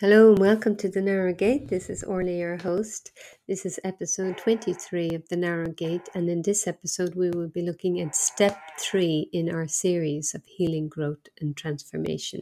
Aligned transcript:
Hello 0.00 0.30
and 0.30 0.38
welcome 0.38 0.76
to 0.76 0.88
The 0.88 1.02
Narrow 1.02 1.34
Gate. 1.34 1.68
This 1.68 1.90
is 1.90 2.02
Orly, 2.02 2.38
your 2.38 2.56
host. 2.56 3.12
This 3.46 3.66
is 3.66 3.78
episode 3.84 4.38
23 4.38 5.10
of 5.10 5.28
The 5.28 5.36
Narrow 5.36 5.72
Gate, 5.72 6.08
and 6.14 6.30
in 6.30 6.40
this 6.40 6.66
episode, 6.66 7.14
we 7.14 7.28
will 7.28 7.48
be 7.48 7.60
looking 7.60 8.00
at 8.00 8.16
step 8.16 8.58
three 8.78 9.28
in 9.30 9.54
our 9.54 9.68
series 9.68 10.34
of 10.34 10.42
healing, 10.46 10.88
growth, 10.88 11.28
and 11.38 11.54
transformation. 11.54 12.40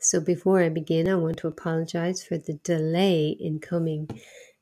So, 0.00 0.18
before 0.18 0.60
I 0.60 0.68
begin, 0.68 1.08
I 1.08 1.14
want 1.14 1.36
to 1.36 1.46
apologize 1.46 2.24
for 2.24 2.38
the 2.38 2.54
delay 2.54 3.36
in 3.38 3.60
coming 3.60 4.08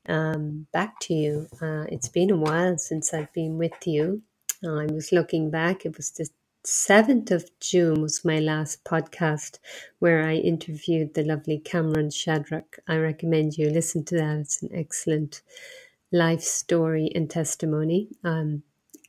um, 0.06 0.66
back 0.74 1.00
to 1.00 1.14
you. 1.14 1.46
Uh, 1.62 1.86
it's 1.88 2.10
been 2.10 2.30
a 2.30 2.36
while 2.36 2.76
since 2.76 3.14
I've 3.14 3.32
been 3.32 3.56
with 3.56 3.86
you. 3.86 4.20
I 4.62 4.84
was 4.84 5.12
looking 5.12 5.50
back, 5.50 5.86
it 5.86 5.96
was 5.96 6.10
the 6.10 6.28
7th 6.66 7.30
of 7.30 7.48
June 7.60 8.02
was 8.02 8.24
my 8.24 8.40
last 8.40 8.82
podcast 8.82 9.60
where 10.00 10.26
I 10.26 10.34
interviewed 10.34 11.14
the 11.14 11.22
lovely 11.22 11.60
Cameron 11.60 12.10
Shadrach. 12.10 12.80
I 12.88 12.96
recommend 12.96 13.56
you 13.56 13.70
listen 13.70 14.04
to 14.06 14.16
that. 14.16 14.38
It's 14.38 14.62
an 14.62 14.70
excellent 14.74 15.42
life 16.10 16.42
story 16.42 17.08
and 17.14 17.30
testimony. 17.30 18.08
Um, 18.24 18.64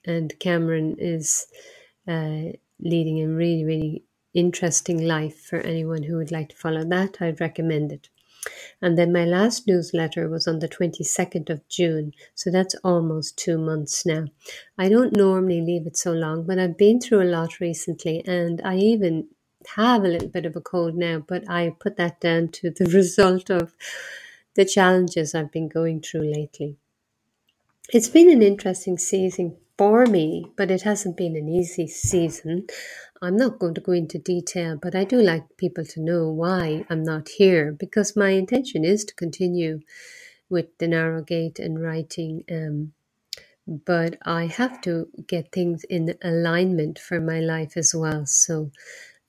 and 0.06 0.38
Cameron 0.40 0.98
is 1.00 1.48
uh, 2.08 2.54
leading 2.80 3.24
a 3.24 3.28
really, 3.28 3.66
really 3.66 4.04
interesting 4.36 5.08
life 5.08 5.42
for 5.42 5.60
anyone 5.60 6.04
who 6.04 6.18
would 6.18 6.32
like 6.32 6.50
to 6.50 6.56
follow 6.56 6.84
that. 6.84 7.18
I'd 7.20 7.42
recommend 7.42 7.92
it. 7.92 8.10
And 8.82 8.98
then 8.98 9.12
my 9.12 9.26
last 9.26 9.68
newsletter 9.68 10.30
was 10.30 10.48
on 10.48 10.60
the 10.60 10.70
22nd 10.70 11.50
of 11.50 11.68
June. 11.68 12.14
So 12.36 12.52
that's 12.52 12.76
almost 12.84 13.38
two 13.38 13.58
months 13.58 14.06
now. 14.06 14.26
I 14.78 14.90
don't 14.90 15.16
normally 15.16 15.62
leave 15.62 15.88
it 15.88 15.98
so 15.98 16.14
long, 16.14 16.46
but 16.46 16.60
I've 16.60 16.78
been 16.78 17.00
through 17.00 17.24
a 17.24 17.34
lot 17.38 17.60
recently 17.60 18.24
and 18.26 18.62
I 18.64 18.78
even 18.78 19.28
have 19.76 20.04
a 20.04 20.08
little 20.08 20.30
bit 20.30 20.46
of 20.46 20.56
a 20.56 20.62
cold 20.62 20.96
now, 20.96 21.24
but 21.28 21.50
I 21.50 21.76
put 21.80 21.98
that 21.98 22.20
down 22.22 22.50
to 22.50 22.72
the 22.72 22.86
result 22.94 23.50
of 23.50 23.74
the 24.56 24.66
challenges 24.66 25.36
I've 25.36 25.52
been 25.52 25.68
going 25.68 26.02
through 26.02 26.32
lately. 26.34 26.78
It's 27.94 28.10
been 28.10 28.30
an 28.30 28.42
interesting 28.42 28.98
season 28.98 29.56
for 29.78 30.06
me, 30.06 30.46
but 30.58 30.72
it 30.72 30.82
hasn't 30.82 31.16
been 31.16 31.36
an 31.36 31.48
easy 31.48 31.88
season. 31.88 32.68
I'm 33.22 33.38
not 33.38 33.60
going 33.60 33.74
to 33.76 33.82
go 33.82 33.94
into 33.94 34.20
detail, 34.20 34.78
but 34.82 34.96
I 34.96 35.04
do 35.04 35.22
like 35.22 35.58
people 35.58 35.86
to 35.86 36.02
know 36.02 36.30
why 36.30 36.86
I'm 36.90 37.04
not 37.04 37.30
here 37.30 37.72
because 37.72 38.16
my 38.16 38.30
intention 38.32 38.86
is 38.86 39.06
to 39.06 39.16
continue 39.16 39.82
with 40.50 40.78
the 40.80 40.88
narrow 40.88 41.24
gate 41.24 41.60
and 41.60 41.82
writing. 41.82 42.44
Um, 42.52 42.94
but 43.68 44.18
I 44.26 44.46
have 44.48 44.82
to 44.82 45.08
get 45.28 45.52
things 45.52 45.84
in 45.86 46.16
alignment 46.24 47.00
for 47.00 47.20
my 47.20 47.40
life 47.40 47.76
as 47.76 47.94
well. 47.96 48.26
So, 48.26 48.72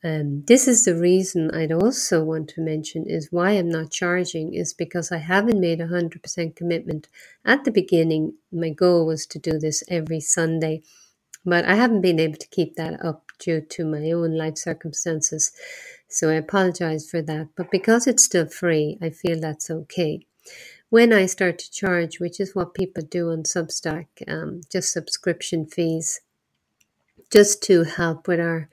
um, 0.05 0.45
this 0.47 0.69
is 0.69 0.85
the 0.85 0.95
reason 0.95 1.51
I'd 1.53 1.73
also 1.73 2.23
want 2.23 2.49
to 2.51 2.61
mention 2.61 3.05
is 3.09 3.33
why 3.33 3.53
I'm 3.53 3.69
not 3.69 3.91
charging 3.91 4.55
is 4.55 4.73
because 4.73 5.11
I 5.11 5.19
haven't 5.19 5.61
made 5.61 5.81
a 5.81 5.89
hundred 5.89 6.23
percent 6.23 6.55
commitment 6.55 7.09
at 7.45 7.65
the 7.65 7.73
beginning. 7.73 8.35
My 8.53 8.71
goal 8.71 9.07
was 9.07 9.27
to 9.27 9.41
do 9.41 9.59
this 9.59 9.83
every 9.89 10.21
Sunday, 10.21 10.83
but 11.45 11.65
I 11.65 11.75
haven't 11.75 12.03
been 12.03 12.21
able 12.21 12.39
to 12.39 12.49
keep 12.49 12.77
that 12.77 13.05
up 13.05 13.28
due 13.39 13.61
to 13.61 13.85
my 13.85 14.11
own 14.13 14.37
life 14.37 14.59
circumstances. 14.59 15.53
So 16.09 16.31
I 16.31 16.35
apologize 16.35 17.09
for 17.09 17.23
that. 17.23 17.49
But 17.57 17.71
because 17.71 18.07
it's 18.07 18.25
still 18.25 18.47
free, 18.47 18.99
I 19.01 19.11
feel 19.11 19.41
that's 19.41 19.71
okay. 19.71 20.27
When 20.91 21.13
I 21.13 21.27
start 21.27 21.59
to 21.59 21.71
charge, 21.71 22.19
which 22.19 22.41
is 22.41 22.55
what 22.55 22.73
people 22.73 23.03
do 23.03 23.31
on 23.31 23.43
Substack, 23.43 24.07
um, 24.27 24.63
just 24.73 24.93
subscription 24.93 25.67
fees, 25.67 26.21
just 27.31 27.63
to 27.65 27.85
help 27.85 28.27
with 28.27 28.41
our 28.41 28.69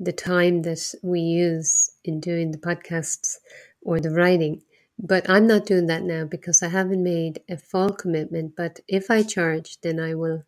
the 0.00 0.12
time 0.12 0.62
that 0.62 0.94
we 1.02 1.20
use 1.20 1.90
in 2.04 2.20
doing 2.20 2.52
the 2.52 2.58
podcasts 2.58 3.38
or 3.82 3.98
the 3.98 4.10
writing. 4.10 4.62
But 4.98 5.28
I'm 5.28 5.46
not 5.46 5.66
doing 5.66 5.86
that 5.86 6.02
now 6.02 6.24
because 6.24 6.62
I 6.62 6.68
haven't 6.68 7.02
made 7.02 7.40
a 7.48 7.56
full 7.56 7.90
commitment. 7.90 8.54
But 8.56 8.80
if 8.86 9.10
I 9.10 9.22
charge, 9.22 9.80
then 9.80 9.98
I 9.98 10.14
will 10.14 10.44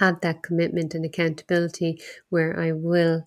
have 0.00 0.20
that 0.22 0.42
commitment 0.42 0.94
and 0.94 1.04
accountability 1.04 2.00
where 2.30 2.58
I 2.58 2.72
will 2.72 3.24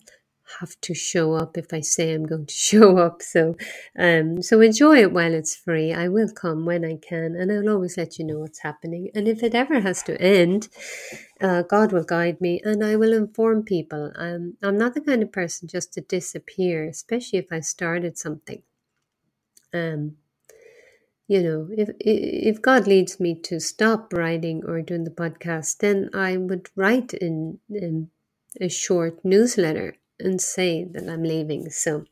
have 0.60 0.80
to 0.82 0.94
show 0.94 1.34
up 1.34 1.56
if 1.58 1.72
I 1.72 1.80
say 1.80 2.14
I'm 2.14 2.26
going 2.26 2.46
to 2.46 2.54
show 2.70 2.98
up. 2.98 3.22
So, 3.22 3.56
um, 3.98 4.42
so 4.42 4.60
enjoy 4.60 4.98
it 5.02 5.12
while 5.12 5.34
it's 5.34 5.56
free. 5.56 5.92
I 5.92 6.08
will 6.08 6.30
come 6.30 6.66
when 6.66 6.84
I 6.84 6.96
can, 6.96 7.36
and 7.36 7.52
I'll 7.52 7.74
always 7.74 7.96
let 7.96 8.18
you 8.18 8.24
know 8.26 8.40
what's 8.40 8.60
happening. 8.60 9.10
And 9.14 9.28
if 9.28 9.42
it 9.42 9.54
ever 9.54 9.80
has 9.80 10.02
to 10.04 10.20
end, 10.20 10.68
uh, 11.40 11.62
God 11.62 11.92
will 11.92 12.04
guide 12.04 12.40
me, 12.40 12.60
and 12.64 12.84
I 12.84 12.96
will 12.96 13.12
inform 13.14 13.64
people. 13.64 14.12
Um, 14.16 14.56
I'm 14.62 14.78
not 14.78 14.94
the 14.94 15.00
kind 15.02 15.22
of 15.22 15.32
person 15.32 15.68
just 15.68 15.94
to 15.94 16.02
disappear, 16.02 16.86
especially 16.88 17.40
if 17.40 17.52
I 17.52 17.60
started 17.60 18.18
something. 18.18 18.62
Um, 19.74 20.16
you 21.30 21.44
know, 21.44 21.68
if 21.70 21.90
if 22.00 22.60
God 22.60 22.88
leads 22.88 23.20
me 23.20 23.36
to 23.48 23.60
stop 23.60 24.12
writing 24.12 24.64
or 24.66 24.82
doing 24.82 25.04
the 25.04 25.12
podcast, 25.12 25.78
then 25.78 26.10
I 26.12 26.36
would 26.36 26.68
write 26.74 27.14
in, 27.14 27.60
in 27.70 28.10
a 28.60 28.68
short 28.68 29.24
newsletter 29.24 29.94
and 30.18 30.40
say 30.40 30.82
that 30.90 31.08
I'm 31.08 31.22
leaving. 31.22 31.70
So 31.70 32.04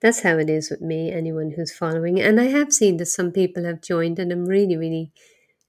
that's 0.00 0.22
how 0.22 0.38
it 0.38 0.50
is 0.50 0.70
with 0.70 0.80
me. 0.80 1.12
Anyone 1.12 1.52
who's 1.52 1.70
following, 1.72 2.20
and 2.20 2.40
I 2.40 2.46
have 2.46 2.72
seen 2.72 2.96
that 2.96 3.06
some 3.06 3.30
people 3.30 3.62
have 3.64 3.80
joined, 3.80 4.18
and 4.18 4.32
I'm 4.32 4.44
really, 4.44 4.76
really 4.76 5.12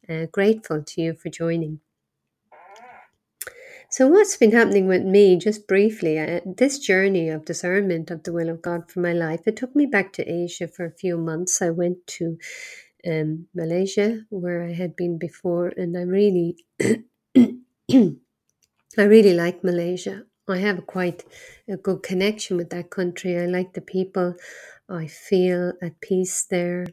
uh, 0.09 0.25
grateful 0.31 0.81
to 0.81 1.01
you 1.01 1.13
for 1.13 1.29
joining. 1.29 1.81
So, 3.91 4.07
what's 4.07 4.35
been 4.35 4.51
happening 4.51 4.87
with 4.87 5.03
me, 5.03 5.37
just 5.37 5.67
briefly, 5.67 6.17
uh, 6.17 6.39
this 6.43 6.79
journey 6.79 7.29
of 7.29 7.45
discernment 7.45 8.09
of 8.09 8.23
the 8.23 8.33
will 8.33 8.49
of 8.49 8.63
God 8.63 8.91
for 8.91 8.99
my 8.99 9.13
life, 9.13 9.41
it 9.45 9.55
took 9.55 9.75
me 9.75 9.85
back 9.85 10.11
to 10.13 10.27
Asia 10.27 10.67
for 10.67 10.85
a 10.85 10.91
few 10.91 11.17
months. 11.17 11.61
I 11.61 11.69
went 11.69 12.05
to 12.17 12.37
um, 13.05 13.47
Malaysia, 13.53 14.25
where 14.29 14.63
I 14.63 14.73
had 14.73 14.95
been 14.95 15.17
before, 15.17 15.67
and 15.77 15.97
I 15.97 16.01
really, 16.01 16.57
I 17.39 18.13
really 18.97 19.33
like 19.33 19.63
Malaysia. 19.63 20.23
I 20.47 20.57
have 20.57 20.85
quite 20.85 21.23
a 21.67 21.77
good 21.77 22.03
connection 22.03 22.57
with 22.57 22.69
that 22.69 22.91
country. 22.91 23.38
I 23.38 23.45
like 23.45 23.73
the 23.73 23.81
people. 23.81 24.35
I 24.89 25.07
feel 25.07 25.73
at 25.81 25.99
peace 26.01 26.45
there. 26.45 26.85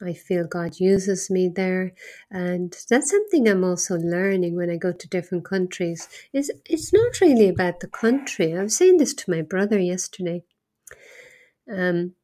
I 0.00 0.12
feel 0.12 0.46
God 0.46 0.78
uses 0.78 1.28
me 1.28 1.48
there, 1.48 1.92
and 2.30 2.72
that's 2.88 3.10
something 3.10 3.48
I'm 3.48 3.64
also 3.64 3.96
learning 3.96 4.54
when 4.54 4.70
I 4.70 4.76
go 4.76 4.92
to 4.92 5.08
different 5.08 5.44
countries. 5.44 6.08
Is 6.32 6.52
it's 6.64 6.92
not 6.92 7.20
really 7.20 7.48
about 7.48 7.80
the 7.80 7.88
country. 7.88 8.56
I 8.56 8.62
was 8.62 8.76
saying 8.76 8.98
this 8.98 9.12
to 9.14 9.30
my 9.30 9.42
brother 9.42 9.78
yesterday. 9.78 10.44
Um, 11.70 12.14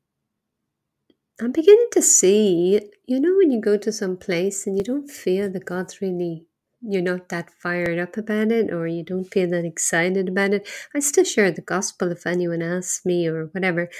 I'm 1.41 1.51
beginning 1.51 1.89
to 1.93 2.03
see, 2.03 2.81
you 3.07 3.19
know, 3.19 3.35
when 3.37 3.51
you 3.51 3.61
go 3.61 3.77
to 3.77 3.93
some 3.93 4.17
place 4.17 4.67
and 4.67 4.77
you 4.77 4.85
don't 4.85 5.11
feel 5.11 5.51
that 5.51 5.65
God's 5.65 6.01
really, 6.01 6.47
you're 6.81 7.03
not 7.03 7.29
that 7.31 7.51
fired 7.51 7.99
up 7.99 8.17
about 8.17 8.53
it 8.53 8.73
or 8.73 8.87
you 8.87 9.03
don't 9.03 9.25
feel 9.25 9.51
that 9.51 9.65
excited 9.65 10.29
about 10.29 10.55
it. 10.55 10.69
I 10.95 11.01
still 11.01 11.25
share 11.25 11.51
the 11.51 11.61
gospel 11.61 12.13
if 12.13 12.25
anyone 12.25 12.63
asks 12.63 13.05
me 13.05 13.27
or 13.27 13.47
whatever. 13.47 13.91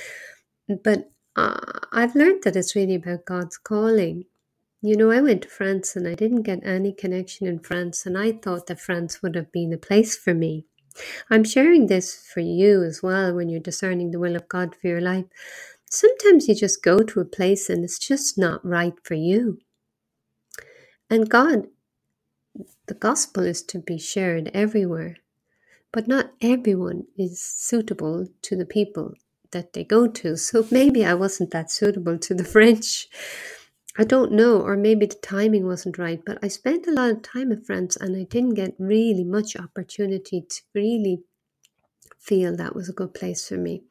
But 0.69 1.11
uh, 1.35 1.59
I've 1.93 2.15
learned 2.15 2.45
that 2.45 2.55
it's 2.55 2.77
really 2.77 2.95
about 2.95 3.25
God's 3.25 3.59
calling. 3.59 4.27
You 4.81 4.97
know, 4.97 5.11
I 5.11 5.21
went 5.21 5.43
to 5.43 5.49
France 5.49 5.97
and 5.97 6.07
I 6.07 6.15
didn't 6.15 6.43
get 6.43 6.65
any 6.65 6.93
connection 6.93 7.47
in 7.47 7.59
France, 7.59 8.05
and 8.07 8.17
I 8.19 8.33
thought 8.33 8.67
that 8.67 8.81
France 8.81 9.23
would 9.23 9.35
have 9.35 9.51
been 9.51 9.73
a 9.73 9.79
place 9.79 10.17
for 10.17 10.35
me. 10.35 10.67
I'm 11.31 11.43
sharing 11.43 11.87
this 11.87 12.15
for 12.33 12.41
you 12.41 12.85
as 12.85 13.03
well 13.03 13.35
when 13.35 13.49
you're 13.49 13.61
discerning 13.61 14.11
the 14.11 14.21
will 14.21 14.37
of 14.37 14.47
God 14.47 14.77
for 14.77 14.87
your 14.87 15.01
life. 15.01 15.25
Sometimes 15.95 16.49
you 16.49 16.57
just 16.57 16.83
go 16.83 16.99
to 16.99 17.21
a 17.21 17.25
place 17.25 17.71
and 17.71 17.85
it's 17.85 18.01
just 18.01 18.37
not 18.37 18.65
right 18.65 18.95
for 19.05 19.15
you. 19.15 19.59
And 21.09 21.31
God, 21.31 21.69
the 22.87 22.95
gospel 22.95 23.45
is 23.45 23.63
to 23.63 23.79
be 23.79 23.99
shared 23.99 24.51
everywhere, 24.53 25.19
but 25.93 26.09
not 26.09 26.33
everyone 26.41 27.05
is 27.17 27.41
suitable 27.41 28.27
to 28.43 28.57
the 28.57 28.67
people 28.67 29.15
that 29.53 29.73
they 29.73 29.85
go 29.85 30.09
to. 30.09 30.37
So 30.37 30.67
maybe 30.69 31.05
I 31.07 31.15
wasn't 31.15 31.53
that 31.53 31.71
suitable 31.71 32.19
to 32.19 32.35
the 32.35 32.45
French. 32.55 33.07
I 33.97 34.03
don't 34.03 34.33
know, 34.33 34.61
or 34.61 34.77
maybe 34.77 35.07
the 35.07 35.15
timing 35.15 35.65
wasn't 35.65 35.99
right, 35.99 36.21
but 36.27 36.39
I 36.43 36.49
spent 36.49 36.89
a 36.89 36.91
lot 36.91 37.13
of 37.13 37.23
time 37.23 37.53
in 37.53 37.63
France 37.63 37.95
and 37.95 38.17
I 38.17 38.25
didn't 38.25 38.55
get 38.55 38.75
really 38.81 39.23
much 39.23 39.55
opportunity 39.55 40.45
to 40.49 40.63
really 40.75 41.23
feel 42.25 42.57
that 42.57 42.75
was 42.75 42.89
a 42.89 42.93
good 42.93 43.15
place 43.15 43.49
for 43.49 43.57
me. 43.57 43.83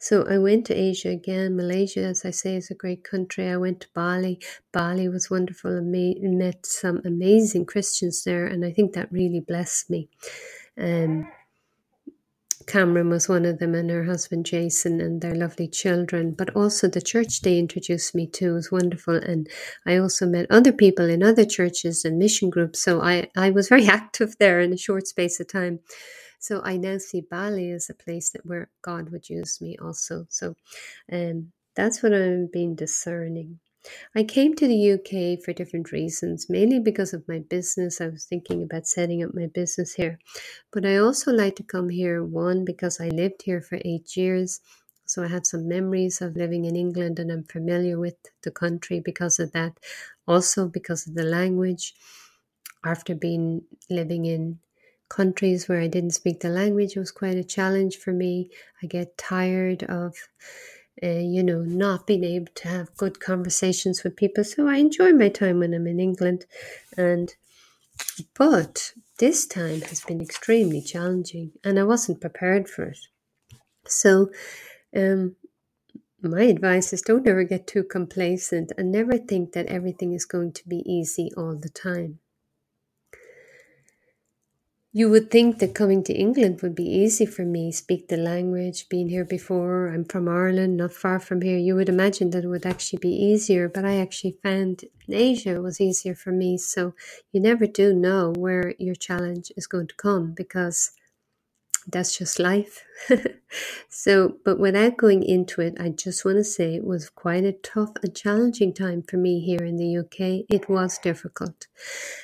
So 0.00 0.26
I 0.28 0.38
went 0.38 0.66
to 0.66 0.74
Asia 0.74 1.10
again. 1.10 1.56
Malaysia, 1.56 2.00
as 2.00 2.24
I 2.24 2.30
say, 2.30 2.56
is 2.56 2.70
a 2.70 2.74
great 2.74 3.04
country. 3.04 3.48
I 3.48 3.56
went 3.56 3.80
to 3.82 3.88
Bali. 3.94 4.40
Bali 4.72 5.08
was 5.08 5.30
wonderful. 5.30 5.78
I 5.78 6.14
met 6.20 6.66
some 6.66 7.00
amazing 7.04 7.66
Christians 7.66 8.24
there, 8.24 8.46
and 8.46 8.64
I 8.64 8.72
think 8.72 8.94
that 8.94 9.12
really 9.12 9.40
blessed 9.40 9.90
me. 9.90 10.08
Um, 10.78 11.28
Cameron 12.66 13.10
was 13.10 13.28
one 13.28 13.44
of 13.44 13.58
them, 13.58 13.74
and 13.74 13.90
her 13.90 14.04
husband 14.04 14.46
Jason, 14.46 15.00
and 15.00 15.20
their 15.20 15.34
lovely 15.34 15.68
children. 15.68 16.32
But 16.32 16.54
also 16.56 16.88
the 16.88 17.02
church 17.02 17.42
they 17.42 17.58
introduced 17.58 18.14
me 18.14 18.26
to 18.28 18.54
was 18.54 18.72
wonderful, 18.72 19.16
and 19.16 19.48
I 19.86 19.96
also 19.98 20.26
met 20.26 20.46
other 20.50 20.72
people 20.72 21.08
in 21.08 21.22
other 21.22 21.44
churches 21.44 22.04
and 22.04 22.18
mission 22.18 22.50
groups. 22.50 22.80
So 22.80 23.02
I 23.02 23.28
I 23.36 23.50
was 23.50 23.68
very 23.68 23.86
active 24.00 24.36
there 24.38 24.60
in 24.60 24.72
a 24.72 24.78
short 24.78 25.06
space 25.06 25.40
of 25.40 25.48
time. 25.48 25.80
So 26.44 26.62
I 26.64 26.76
now 26.78 26.98
see 26.98 27.22
Bali 27.22 27.72
as 27.72 27.90
a 27.90 27.94
place 28.04 28.30
that 28.32 28.46
where 28.46 28.70
God 28.82 29.10
would 29.10 29.30
use 29.30 29.60
me 29.62 29.76
also. 29.82 30.26
So 30.30 30.48
um, 31.12 31.52
That's 31.76 32.02
what 32.02 32.14
I'm 32.14 32.48
being 32.52 32.74
discerning. 32.76 33.60
I 34.16 34.24
came 34.24 34.54
to 34.56 34.68
the 34.68 34.92
UK 34.94 35.44
for 35.44 35.52
different 35.54 35.92
reasons, 35.92 36.50
mainly 36.50 36.80
because 36.80 37.14
of 37.14 37.28
my 37.28 37.40
business. 37.40 38.00
I 38.00 38.08
was 38.08 38.26
thinking 38.26 38.62
about 38.64 38.88
setting 38.88 39.22
up 39.24 39.34
my 39.34 39.46
business 39.46 39.94
here. 39.94 40.18
But 40.72 40.86
I 40.86 40.98
also 40.98 41.32
like 41.32 41.56
to 41.56 41.64
come 41.64 41.90
here, 41.90 42.24
one, 42.24 42.64
because 42.64 43.00
I 43.00 43.08
lived 43.08 43.42
here 43.44 43.62
for 43.62 43.78
eight 43.84 44.16
years. 44.16 44.60
So 45.06 45.24
I 45.24 45.28
have 45.28 45.46
some 45.46 45.68
memories 45.68 46.22
of 46.22 46.36
living 46.36 46.66
in 46.66 46.76
England 46.76 47.20
and 47.20 47.32
I'm 47.32 47.44
familiar 47.44 47.98
with 48.00 48.16
the 48.42 48.52
country 48.52 49.00
because 49.00 49.40
of 49.40 49.52
that. 49.52 49.78
Also 50.28 50.68
because 50.68 51.06
of 51.08 51.14
the 51.14 51.24
language. 51.24 51.94
After 52.84 53.14
being 53.14 53.62
living 53.90 54.26
in 54.26 54.60
countries 55.16 55.68
where 55.68 55.80
I 55.80 55.88
didn't 55.88 56.18
speak 56.20 56.40
the 56.40 56.48
language, 56.48 56.96
was 56.96 57.10
quite 57.10 57.36
a 57.36 57.44
challenge 57.56 57.96
for 57.96 58.12
me. 58.12 58.50
I 58.82 58.86
get 58.86 59.18
tired 59.18 59.82
of 59.84 60.14
uh, 61.02 61.08
you 61.08 61.42
know, 61.42 61.62
not 61.62 62.06
being 62.06 62.24
able 62.24 62.52
to 62.54 62.68
have 62.68 62.96
good 62.96 63.20
conversations 63.20 64.04
with 64.04 64.16
people. 64.16 64.44
So 64.44 64.68
I 64.68 64.76
enjoy 64.76 65.12
my 65.12 65.28
time 65.28 65.58
when 65.58 65.74
I'm 65.74 65.86
in 65.86 66.00
England, 66.00 66.46
and 66.96 67.34
but 68.34 68.92
this 69.18 69.46
time 69.46 69.80
has 69.82 70.00
been 70.00 70.20
extremely 70.20 70.80
challenging, 70.80 71.52
and 71.64 71.78
I 71.78 71.84
wasn't 71.84 72.20
prepared 72.20 72.68
for 72.68 72.84
it. 72.84 72.98
So, 73.86 74.30
um, 74.96 75.36
my 76.22 76.42
advice 76.44 76.92
is 76.92 77.02
don't 77.02 77.28
ever 77.28 77.44
get 77.44 77.66
too 77.66 77.84
complacent 77.84 78.72
and 78.78 78.90
never 78.90 79.18
think 79.18 79.52
that 79.52 79.66
everything 79.66 80.14
is 80.14 80.24
going 80.24 80.52
to 80.52 80.68
be 80.68 80.82
easy 80.90 81.30
all 81.36 81.54
the 81.54 81.68
time. 81.68 82.20
You 84.96 85.10
would 85.10 85.28
think 85.28 85.58
that 85.58 85.74
coming 85.74 86.04
to 86.04 86.12
England 86.12 86.60
would 86.62 86.76
be 86.76 86.88
easy 86.88 87.26
for 87.26 87.44
me, 87.44 87.72
speak 87.72 88.06
the 88.06 88.16
language, 88.16 88.88
been 88.88 89.08
here 89.08 89.24
before. 89.24 89.88
I'm 89.88 90.04
from 90.04 90.28
Ireland, 90.28 90.76
not 90.76 90.92
far 90.92 91.18
from 91.18 91.42
here. 91.42 91.58
You 91.58 91.74
would 91.74 91.88
imagine 91.88 92.30
that 92.30 92.44
it 92.44 92.46
would 92.46 92.64
actually 92.64 93.00
be 93.00 93.08
easier, 93.08 93.68
but 93.68 93.84
I 93.84 93.96
actually 93.96 94.38
found 94.40 94.84
Asia 95.08 95.60
was 95.60 95.80
easier 95.80 96.14
for 96.14 96.30
me. 96.30 96.58
So 96.58 96.94
you 97.32 97.40
never 97.40 97.66
do 97.66 97.92
know 97.92 98.34
where 98.36 98.72
your 98.78 98.94
challenge 98.94 99.50
is 99.56 99.66
going 99.66 99.88
to 99.88 99.96
come 99.96 100.30
because 100.30 100.92
that's 101.86 102.16
just 102.18 102.38
life. 102.38 102.84
so, 103.88 104.36
but 104.44 104.58
without 104.58 104.96
going 104.96 105.22
into 105.22 105.60
it, 105.60 105.74
I 105.78 105.90
just 105.90 106.24
want 106.24 106.38
to 106.38 106.44
say 106.44 106.74
it 106.74 106.84
was 106.84 107.10
quite 107.10 107.44
a 107.44 107.52
tough 107.52 107.92
and 108.02 108.14
challenging 108.14 108.72
time 108.72 109.02
for 109.02 109.16
me 109.16 109.40
here 109.40 109.64
in 109.64 109.76
the 109.76 109.98
UK. 109.98 110.44
It 110.48 110.68
was 110.68 110.98
difficult. 110.98 111.66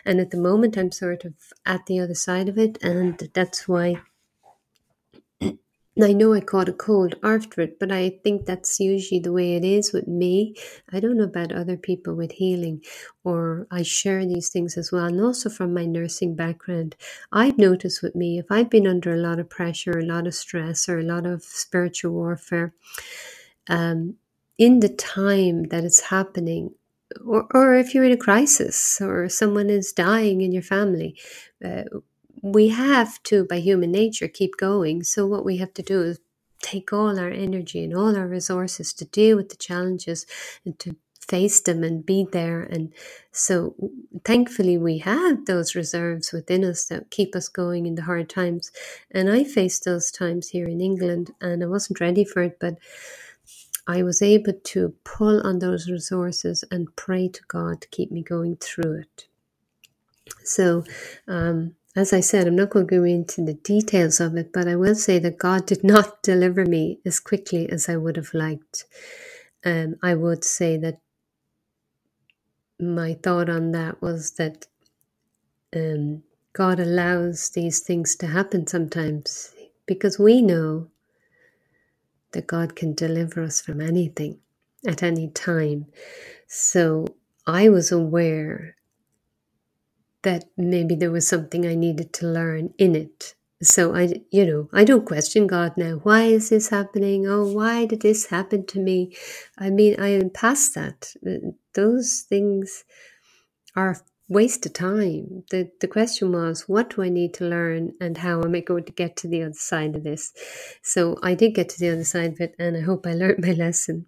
And 0.04 0.20
at 0.20 0.30
the 0.30 0.38
moment, 0.40 0.76
I'm 0.76 0.92
sort 0.92 1.24
of 1.24 1.34
at 1.66 1.86
the 1.86 2.00
other 2.00 2.14
side 2.14 2.48
of 2.48 2.58
it. 2.58 2.78
And 2.82 3.30
that's 3.34 3.68
why 3.68 4.02
I 6.04 6.12
know 6.12 6.32
I 6.34 6.40
caught 6.40 6.68
a 6.68 6.72
cold 6.72 7.14
after 7.22 7.60
it, 7.62 7.78
but 7.78 7.90
I 7.92 8.20
think 8.22 8.46
that's 8.46 8.80
usually 8.80 9.20
the 9.20 9.32
way 9.32 9.54
it 9.54 9.64
is 9.64 9.92
with 9.92 10.06
me. 10.08 10.54
I 10.92 11.00
don't 11.00 11.16
know 11.16 11.24
about 11.24 11.52
other 11.52 11.76
people 11.76 12.14
with 12.14 12.32
healing, 12.32 12.82
or 13.24 13.66
I 13.70 13.82
share 13.82 14.24
these 14.26 14.48
things 14.50 14.76
as 14.76 14.92
well. 14.92 15.04
And 15.06 15.20
also 15.20 15.50
from 15.50 15.74
my 15.74 15.86
nursing 15.86 16.34
background, 16.36 16.96
I've 17.32 17.58
noticed 17.58 18.02
with 18.02 18.14
me, 18.14 18.38
if 18.38 18.46
I've 18.50 18.70
been 18.70 18.86
under 18.86 19.14
a 19.14 19.18
lot 19.18 19.38
of 19.38 19.50
pressure, 19.50 19.98
a 19.98 20.04
lot 20.04 20.26
of 20.26 20.34
stress, 20.34 20.88
or 20.88 20.98
a 20.98 21.04
lot 21.04 21.26
of 21.26 21.42
spiritual 21.42 22.12
warfare, 22.12 22.74
um, 23.68 24.16
in 24.58 24.80
the 24.80 24.88
time 24.88 25.64
that 25.64 25.84
it's 25.84 26.00
happening, 26.00 26.74
or, 27.26 27.46
or 27.54 27.74
if 27.74 27.94
you're 27.94 28.04
in 28.04 28.12
a 28.12 28.16
crisis 28.16 29.00
or 29.00 29.28
someone 29.28 29.70
is 29.70 29.92
dying 29.92 30.42
in 30.42 30.52
your 30.52 30.62
family, 30.62 31.16
uh, 31.64 31.84
we 32.42 32.68
have 32.68 33.22
to, 33.24 33.44
by 33.44 33.60
human 33.60 33.92
nature, 33.92 34.28
keep 34.28 34.56
going. 34.58 35.04
So, 35.04 35.26
what 35.26 35.44
we 35.44 35.58
have 35.58 35.74
to 35.74 35.82
do 35.82 36.02
is 36.02 36.20
take 36.62 36.92
all 36.92 37.18
our 37.18 37.30
energy 37.30 37.84
and 37.84 37.94
all 37.96 38.16
our 38.16 38.28
resources 38.28 38.92
to 38.94 39.04
deal 39.06 39.36
with 39.36 39.50
the 39.50 39.56
challenges 39.56 40.26
and 40.64 40.78
to 40.80 40.96
face 41.28 41.60
them 41.60 41.84
and 41.84 42.04
be 42.06 42.26
there. 42.32 42.62
And 42.62 42.92
so, 43.32 43.74
thankfully, 44.24 44.78
we 44.78 44.98
have 44.98 45.46
those 45.46 45.74
reserves 45.74 46.32
within 46.32 46.64
us 46.64 46.86
that 46.86 47.10
keep 47.10 47.36
us 47.36 47.48
going 47.48 47.86
in 47.86 47.96
the 47.96 48.02
hard 48.02 48.28
times. 48.30 48.72
And 49.10 49.30
I 49.30 49.44
faced 49.44 49.84
those 49.84 50.10
times 50.10 50.50
here 50.50 50.68
in 50.68 50.80
England 50.80 51.32
and 51.40 51.62
I 51.62 51.66
wasn't 51.66 52.00
ready 52.00 52.24
for 52.24 52.42
it, 52.42 52.58
but 52.60 52.78
I 53.86 54.02
was 54.02 54.22
able 54.22 54.54
to 54.54 54.94
pull 55.04 55.46
on 55.46 55.58
those 55.58 55.90
resources 55.90 56.64
and 56.70 56.94
pray 56.96 57.28
to 57.28 57.42
God 57.48 57.82
to 57.82 57.88
keep 57.88 58.12
me 58.12 58.22
going 58.22 58.56
through 58.56 59.00
it. 59.00 59.26
So, 60.44 60.84
um, 61.28 61.74
as 61.96 62.12
I 62.12 62.20
said, 62.20 62.46
I'm 62.48 62.56
not 62.56 62.70
going 62.70 62.86
to 62.88 62.96
go 62.98 63.04
into 63.04 63.44
the 63.44 63.54
details 63.54 64.20
of 64.20 64.36
it, 64.36 64.52
but 64.52 64.68
I 64.68 64.76
will 64.76 64.94
say 64.94 65.18
that 65.20 65.38
God 65.38 65.66
did 65.66 65.84
not 65.84 66.22
deliver 66.22 66.66
me 66.66 67.00
as 67.06 67.20
quickly 67.20 67.68
as 67.70 67.88
I 67.88 67.96
would 67.96 68.16
have 68.16 68.34
liked. 68.34 68.84
Um, 69.64 69.96
I 70.02 70.14
would 70.14 70.44
say 70.44 70.76
that 70.78 71.00
my 72.80 73.14
thought 73.22 73.50
on 73.50 73.72
that 73.72 74.02
was 74.02 74.32
that 74.32 74.66
um, 75.76 76.22
God 76.54 76.80
allows 76.80 77.50
these 77.50 77.80
things 77.80 78.16
to 78.16 78.28
happen 78.28 78.66
sometimes 78.66 79.54
because 79.86 80.18
we 80.18 80.42
know 80.42 80.88
that 82.32 82.46
God 82.46 82.76
can 82.76 82.94
deliver 82.94 83.42
us 83.42 83.60
from 83.60 83.80
anything 83.80 84.38
at 84.86 85.02
any 85.02 85.28
time. 85.28 85.86
So 86.48 87.06
I 87.46 87.68
was 87.70 87.92
aware 87.92 88.76
that 90.22 90.46
maybe 90.56 90.94
there 90.94 91.10
was 91.12 91.28
something 91.28 91.66
I 91.66 91.74
needed 91.74 92.12
to 92.14 92.26
learn 92.26 92.74
in 92.78 92.96
it. 92.96 93.34
So 93.62 93.94
I, 93.94 94.22
you 94.30 94.46
know, 94.46 94.68
I 94.72 94.84
don't 94.84 95.06
question 95.06 95.46
God 95.46 95.74
now. 95.76 95.96
Why 96.02 96.24
is 96.24 96.50
this 96.50 96.70
happening? 96.70 97.26
Oh, 97.28 97.46
why 97.52 97.86
did 97.86 98.02
this 98.02 98.26
happen 98.26 98.66
to 98.66 98.80
me? 98.80 99.16
I 99.58 99.70
mean, 99.70 100.00
I 100.00 100.08
am 100.08 100.30
past 100.30 100.74
that. 100.76 101.14
Uh, 101.26 101.52
those 101.74 102.24
things 102.28 102.84
are 103.76 103.96
waste 104.28 104.66
of 104.66 104.72
time. 104.74 105.44
The 105.50 105.70
the 105.80 105.88
question 105.88 106.32
was, 106.32 106.68
what 106.68 106.90
do 106.90 107.02
I 107.02 107.08
need 107.08 107.34
to 107.34 107.44
learn, 107.46 107.94
and 108.00 108.18
how 108.18 108.42
am 108.42 108.54
I 108.54 108.60
going 108.60 108.84
to 108.84 108.92
get 108.92 109.16
to 109.18 109.28
the 109.28 109.42
other 109.42 109.54
side 109.54 109.96
of 109.96 110.04
this? 110.04 110.32
So 110.82 111.16
I 111.22 111.34
did 111.34 111.54
get 111.54 111.68
to 111.70 111.80
the 111.80 111.90
other 111.90 112.04
side 112.04 112.32
of 112.32 112.40
it, 112.40 112.54
and 112.58 112.76
I 112.76 112.80
hope 112.80 113.06
I 113.06 113.14
learned 113.14 113.44
my 113.46 113.52
lesson. 113.52 114.06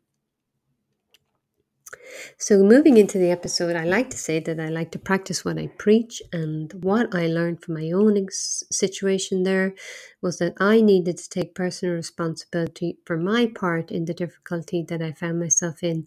So, 2.39 2.63
moving 2.63 2.97
into 2.97 3.19
the 3.19 3.31
episode, 3.31 3.77
I 3.77 3.85
like 3.85 4.11
to 4.11 4.19
say 4.19 4.41
that 4.41 4.61
I 4.61 4.69
like 4.69 4.91
to 4.93 4.99
practice 4.99 5.45
what 5.45 5.59
I 5.59 5.69
preach. 5.79 6.23
And 6.33 6.73
what 6.83 7.15
I 7.15 7.27
learned 7.27 7.63
from 7.63 7.75
my 7.75 7.91
own 7.93 8.17
ex- 8.17 8.65
situation 8.71 9.43
there 9.43 9.75
was 10.21 10.39
that 10.39 10.55
I 10.59 10.81
needed 10.81 11.19
to 11.19 11.29
take 11.29 11.55
personal 11.55 11.95
responsibility 11.95 12.99
for 13.05 13.17
my 13.17 13.47
part 13.47 13.91
in 13.91 14.05
the 14.05 14.15
difficulty 14.15 14.85
that 14.89 15.03
I 15.03 15.13
found 15.13 15.41
myself 15.41 15.83
in. 15.83 16.07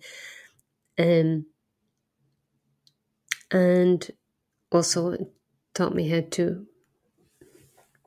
Um, 0.97 1.45
and 3.51 4.09
also 4.71 5.17
taught 5.73 5.95
me 5.95 6.09
how 6.09 6.21
to 6.31 6.65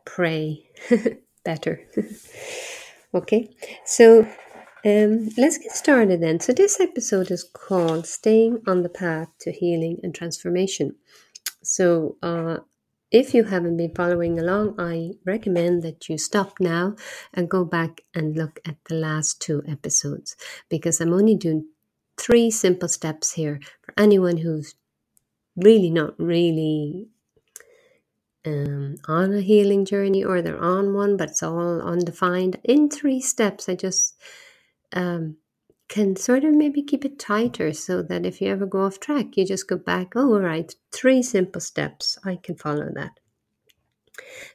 pray 0.05 0.69
better. 1.45 1.87
okay, 3.15 3.51
so 3.85 4.29
um, 4.85 5.29
let's 5.37 5.59
get 5.59 5.73
started 5.73 6.21
then. 6.21 6.41
So, 6.41 6.53
this 6.53 6.81
episode 6.81 7.31
is 7.31 7.45
called 7.45 8.07
Staying 8.07 8.63
on 8.67 8.83
the 8.83 8.89
Path 8.89 9.29
to 9.41 9.53
Healing 9.53 9.99
and 10.03 10.15
Transformation. 10.15 10.97
So, 11.63 12.17
uh, 12.23 12.59
if 13.11 13.33
you 13.33 13.45
haven't 13.45 13.79
been 13.79 13.95
following 13.95 14.39
along, 14.39 14.75
I 14.79 15.13
recommend 15.25 15.83
that 15.83 16.09
you 16.09 16.19
stop 16.19 16.61
now 16.61 16.95
and 17.33 17.49
go 17.49 17.65
back 17.65 18.03
and 18.15 18.37
look 18.37 18.61
at 18.67 18.77
the 18.89 18.97
last 18.97 19.41
two 19.41 19.63
episodes 19.67 20.37
because 20.69 21.01
I'm 21.01 21.15
only 21.15 21.35
doing 21.35 21.69
three 22.19 22.51
simple 22.51 22.89
steps 22.89 23.33
here 23.33 23.61
for 23.81 23.95
anyone 23.97 24.39
who's 24.39 24.75
really 25.57 25.91
not 25.91 26.19
really 26.19 27.09
um, 28.45 28.97
on 29.07 29.33
a 29.33 29.41
healing 29.41 29.85
journey 29.85 30.23
or 30.23 30.43
they're 30.43 30.63
on 30.63 30.95
one, 30.95 31.17
but 31.17 31.31
it's 31.31 31.43
all 31.43 31.81
undefined. 31.81 32.59
In 32.65 32.91
three 32.91 33.21
steps, 33.21 33.69
I 33.69 33.75
just 33.75 34.17
um, 34.93 35.37
can 35.89 36.17
sort 36.17 36.45
of 36.45 36.55
maybe 36.55 36.83
keep 36.83 37.05
it 37.05 37.19
tighter 37.19 37.73
so 37.73 38.03
that 38.03 38.27
if 38.27 38.41
you 38.41 38.49
ever 38.49 38.67
go 38.67 38.85
off 38.85 39.01
track, 39.01 39.37
you 39.37 39.47
just 39.47 39.69
go 39.69 39.77
back. 39.77 40.15
Oh, 40.15 40.35
all 40.35 40.41
right, 40.41 40.73
three 40.93 41.23
simple 41.23 41.61
steps. 41.61 42.19
I 42.25 42.37
can 42.37 42.57
follow 42.57 42.91
that. 42.95 43.19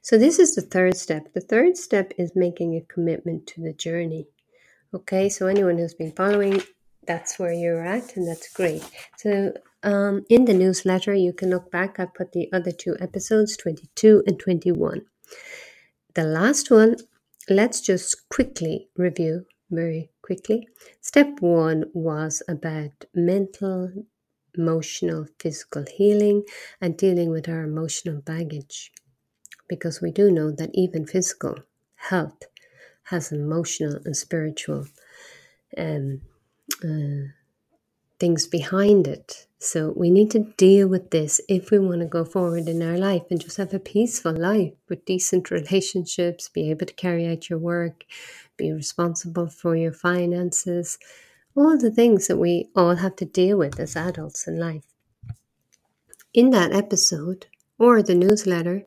So, 0.02 0.18
this 0.18 0.40
is 0.40 0.56
the 0.56 0.62
third 0.62 0.96
step. 0.96 1.34
The 1.34 1.42
third 1.42 1.78
step 1.78 2.14
is 2.18 2.36
making 2.36 2.76
a 2.76 2.94
commitment 2.94 3.48
to 3.48 3.62
the 3.62 3.74
journey. 3.74 4.28
Okay, 4.94 5.30
so 5.30 5.48
anyone 5.48 5.78
who's 5.78 5.96
been 5.96 6.12
following, 6.12 6.62
that's 7.08 7.40
where 7.40 7.54
you're 7.54 7.84
at, 7.84 8.16
and 8.16 8.28
that's 8.28 8.54
great. 8.54 8.84
So, 9.18 9.54
um, 9.82 10.26
in 10.30 10.46
the 10.46 10.54
newsletter, 10.54 11.14
you 11.14 11.34
can 11.34 11.50
look 11.50 11.72
back. 11.72 12.00
I 12.00 12.06
put 12.06 12.34
the 12.34 12.50
other 12.54 12.72
two 12.72 12.96
episodes, 13.00 13.58
22 13.58 14.24
and 14.28 14.40
21. 14.40 15.02
The 16.14 16.24
last 16.24 16.70
one, 16.70 16.98
let's 17.50 17.82
just 17.82 18.30
quickly 18.30 18.90
review 18.96 19.46
very 19.74 20.12
quickly. 20.22 20.68
Step 21.02 21.42
one 21.42 21.86
was 21.94 22.44
about 22.48 23.06
mental, 23.14 23.92
emotional, 24.56 25.28
physical 25.40 25.86
healing 25.92 26.44
and 26.82 26.98
dealing 26.98 27.30
with 27.30 27.50
our 27.50 27.64
emotional 27.64 28.22
baggage. 28.22 28.92
Because 29.68 30.02
we 30.02 30.12
do 30.12 30.32
know 30.32 30.52
that 30.52 30.72
even 30.74 31.06
physical 31.08 31.58
health 31.96 32.44
has 33.06 33.32
emotional 33.32 34.00
and 34.06 34.16
spiritual 34.16 34.88
um, 35.78 36.22
uh, 36.84 37.32
things 38.20 38.48
behind 38.48 39.08
it. 39.08 39.48
So 39.60 39.94
we 39.96 40.10
need 40.10 40.32
to 40.32 40.52
deal 40.58 40.88
with 40.88 41.12
this 41.12 41.40
if 41.48 41.72
we 41.72 41.80
want 41.80 42.02
to 42.02 42.08
go 42.08 42.26
forward 42.26 42.68
in 42.68 42.82
our 42.82 42.98
life 42.98 43.24
and 43.30 43.40
just 43.40 43.58
have 43.58 43.74
a 43.74 43.80
peaceful 43.80 44.34
life 44.34 44.74
with 44.90 45.06
decent 45.06 45.52
relationships, 45.52 46.50
be 46.50 46.70
able 46.70 46.86
to 46.86 46.94
carry 46.94 47.28
out 47.28 47.50
your 47.50 47.60
work, 47.60 48.04
be 48.58 48.72
responsible 48.72 49.48
for 49.48 49.76
your 49.76 49.94
finances, 49.94 50.98
all 51.56 51.78
the 51.78 51.92
things 51.92 52.28
that 52.28 52.38
we 52.38 52.70
all 52.76 52.96
have 52.96 53.16
to 53.18 53.26
deal 53.26 53.58
with 53.58 53.80
as 53.80 53.96
adults 53.96 54.48
in 54.48 54.60
life. 54.60 54.86
In 56.34 56.50
that 56.50 56.72
episode 56.72 57.48
or 57.78 58.02
the 58.02 58.16
newsletter, 58.16 58.86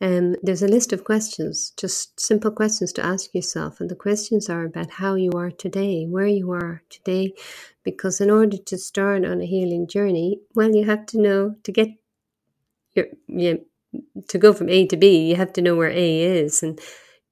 um, 0.00 0.36
there's 0.42 0.62
a 0.62 0.68
list 0.68 0.92
of 0.92 1.04
questions, 1.04 1.72
just 1.76 2.20
simple 2.20 2.50
questions 2.50 2.92
to 2.92 3.04
ask 3.04 3.34
yourself. 3.34 3.80
And 3.80 3.88
the 3.88 3.94
questions 3.94 4.50
are 4.50 4.64
about 4.64 4.90
how 4.90 5.14
you 5.14 5.32
are 5.32 5.50
today, 5.50 6.04
where 6.04 6.26
you 6.26 6.50
are 6.52 6.82
today. 6.90 7.32
Because 7.84 8.20
in 8.20 8.30
order 8.30 8.56
to 8.56 8.78
start 8.78 9.24
on 9.24 9.40
a 9.40 9.46
healing 9.46 9.86
journey, 9.86 10.40
well, 10.54 10.74
you 10.74 10.84
have 10.84 11.06
to 11.06 11.20
know 11.20 11.54
to 11.62 11.72
get 11.72 11.88
your, 12.94 13.06
you, 13.28 13.64
to 14.28 14.38
go 14.38 14.52
from 14.52 14.68
A 14.68 14.86
to 14.86 14.96
B, 14.96 15.30
you 15.30 15.36
have 15.36 15.52
to 15.54 15.62
know 15.62 15.76
where 15.76 15.90
A 15.90 16.20
is. 16.20 16.62
And 16.62 16.78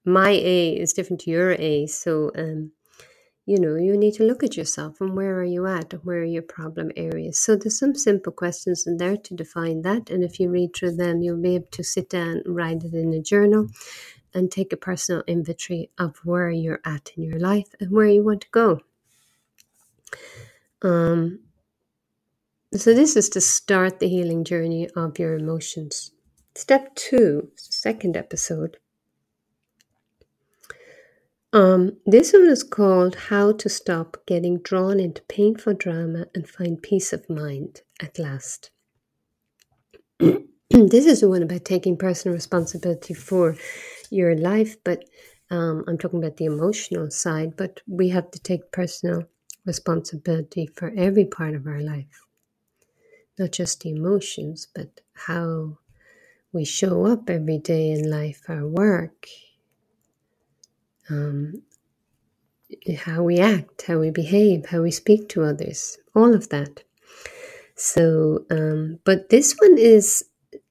my 0.04 0.30
A 0.30 0.70
is 0.70 0.92
different 0.92 1.20
to 1.22 1.30
your 1.30 1.52
A. 1.52 1.86
So, 1.86 2.30
um, 2.36 2.72
you 3.46 3.58
know, 3.58 3.74
you 3.76 3.96
need 3.96 4.14
to 4.14 4.24
look 4.24 4.44
at 4.44 4.56
yourself 4.56 5.00
and 5.00 5.16
where 5.16 5.38
are 5.38 5.44
you 5.44 5.66
at 5.66 5.92
and 5.92 6.04
where 6.04 6.18
are 6.18 6.24
your 6.24 6.42
problem 6.42 6.92
areas. 6.96 7.38
So 7.38 7.56
there's 7.56 7.78
some 7.78 7.94
simple 7.94 8.32
questions 8.32 8.86
in 8.86 8.98
there 8.98 9.16
to 9.16 9.34
define 9.34 9.82
that. 9.82 10.10
And 10.10 10.22
if 10.22 10.38
you 10.38 10.48
read 10.48 10.74
through 10.74 10.96
them, 10.96 11.22
you'll 11.22 11.42
be 11.42 11.56
able 11.56 11.68
to 11.72 11.82
sit 11.82 12.08
down 12.08 12.42
write 12.46 12.84
it 12.84 12.94
in 12.94 13.12
a 13.12 13.20
journal 13.20 13.68
and 14.34 14.50
take 14.50 14.72
a 14.72 14.76
personal 14.76 15.22
inventory 15.26 15.90
of 15.98 16.16
where 16.24 16.50
you're 16.50 16.80
at 16.84 17.10
in 17.16 17.24
your 17.24 17.38
life 17.38 17.68
and 17.80 17.90
where 17.90 18.06
you 18.06 18.24
want 18.24 18.42
to 18.42 18.48
go. 18.50 18.80
Um, 20.82 21.40
so 22.74 22.94
this 22.94 23.16
is 23.16 23.28
to 23.30 23.40
start 23.40 23.98
the 23.98 24.08
healing 24.08 24.44
journey 24.44 24.88
of 24.96 25.18
your 25.18 25.34
emotions. 25.34 26.12
Step 26.54 26.94
two, 26.94 27.50
second 27.56 28.16
episode, 28.16 28.78
um, 31.52 31.98
this 32.06 32.32
one 32.32 32.48
is 32.48 32.62
called 32.62 33.14
How 33.14 33.52
to 33.52 33.68
Stop 33.68 34.16
Getting 34.26 34.58
Drawn 34.58 34.98
into 34.98 35.22
Painful 35.22 35.74
Drama 35.74 36.26
and 36.34 36.48
Find 36.48 36.82
Peace 36.82 37.12
of 37.12 37.28
Mind 37.28 37.82
at 38.00 38.18
Last. 38.18 38.70
this 40.18 41.04
is 41.04 41.20
the 41.20 41.28
one 41.28 41.42
about 41.42 41.64
taking 41.66 41.96
personal 41.98 42.34
responsibility 42.34 43.12
for 43.12 43.56
your 44.10 44.34
life, 44.34 44.76
but 44.82 45.04
um, 45.50 45.84
I'm 45.86 45.98
talking 45.98 46.18
about 46.18 46.38
the 46.38 46.46
emotional 46.46 47.10
side, 47.10 47.56
but 47.56 47.82
we 47.86 48.08
have 48.08 48.30
to 48.30 48.40
take 48.40 48.72
personal 48.72 49.24
responsibility 49.66 50.66
for 50.66 50.90
every 50.96 51.26
part 51.26 51.54
of 51.54 51.66
our 51.66 51.82
life, 51.82 52.26
not 53.38 53.52
just 53.52 53.82
the 53.82 53.90
emotions, 53.90 54.68
but 54.74 55.02
how 55.12 55.76
we 56.52 56.64
show 56.64 57.04
up 57.04 57.28
every 57.28 57.58
day 57.58 57.90
in 57.90 58.10
life, 58.10 58.42
our 58.48 58.66
work, 58.66 59.26
um, 61.10 61.62
how 62.96 63.22
we 63.22 63.38
act, 63.38 63.82
how 63.82 63.98
we 63.98 64.10
behave, 64.10 64.66
how 64.66 64.82
we 64.82 64.90
speak 64.90 65.28
to 65.30 65.44
others, 65.44 65.98
all 66.14 66.34
of 66.34 66.48
that. 66.50 66.82
So, 67.74 68.44
um, 68.50 68.98
but 69.04 69.28
this 69.30 69.56
one 69.58 69.78
is 69.78 70.24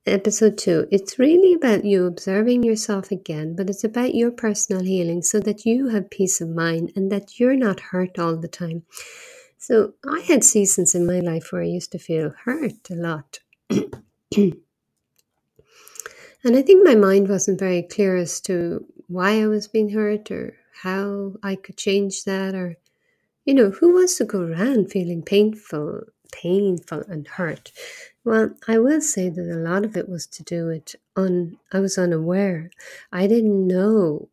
episode 0.05 0.57
two. 0.57 0.87
It's 0.91 1.19
really 1.19 1.53
about 1.53 1.85
you 1.85 2.05
observing 2.05 2.63
yourself 2.63 3.11
again, 3.11 3.55
but 3.55 3.69
it's 3.69 3.83
about 3.83 4.15
your 4.15 4.31
personal 4.31 4.83
healing 4.83 5.21
so 5.21 5.39
that 5.41 5.65
you 5.65 5.89
have 5.89 6.09
peace 6.09 6.41
of 6.41 6.49
mind 6.49 6.91
and 6.95 7.11
that 7.11 7.39
you're 7.39 7.55
not 7.55 7.79
hurt 7.79 8.17
all 8.17 8.35
the 8.37 8.47
time. 8.47 8.83
So, 9.57 9.93
I 10.07 10.21
had 10.21 10.43
seasons 10.43 10.95
in 10.95 11.05
my 11.05 11.19
life 11.19 11.51
where 11.51 11.61
I 11.61 11.67
used 11.67 11.91
to 11.91 11.99
feel 11.99 12.33
hurt 12.45 12.89
a 12.89 12.95
lot. 12.95 13.39
and 13.69 14.55
I 16.45 16.61
think 16.63 16.83
my 16.83 16.95
mind 16.95 17.29
wasn't 17.29 17.59
very 17.59 17.83
clear 17.83 18.15
as 18.15 18.41
to 18.41 18.85
why 19.11 19.41
I 19.43 19.47
was 19.47 19.67
being 19.67 19.89
hurt 19.91 20.31
or 20.31 20.55
how 20.83 21.33
I 21.43 21.55
could 21.55 21.77
change 21.77 22.23
that 22.25 22.55
or 22.55 22.77
you 23.45 23.55
know, 23.55 23.71
who 23.71 23.93
wants 23.93 24.17
to 24.19 24.25
go 24.25 24.41
around 24.41 24.91
feeling 24.91 25.23
painful, 25.23 26.03
painful 26.31 27.03
and 27.09 27.27
hurt? 27.27 27.73
Well, 28.25 28.51
I 28.67 28.79
will 28.79 29.01
say 29.01 29.29
that 29.29 29.51
a 29.53 29.57
lot 29.59 29.85
of 29.85 29.97
it 29.97 30.09
was 30.09 30.27
to 30.27 30.43
do 30.43 30.67
with 30.67 30.95
un 31.17 31.57
I 31.73 31.79
was 31.81 31.97
unaware. 31.97 32.71
I 33.11 33.27
didn't 33.27 33.67
know 33.67 34.29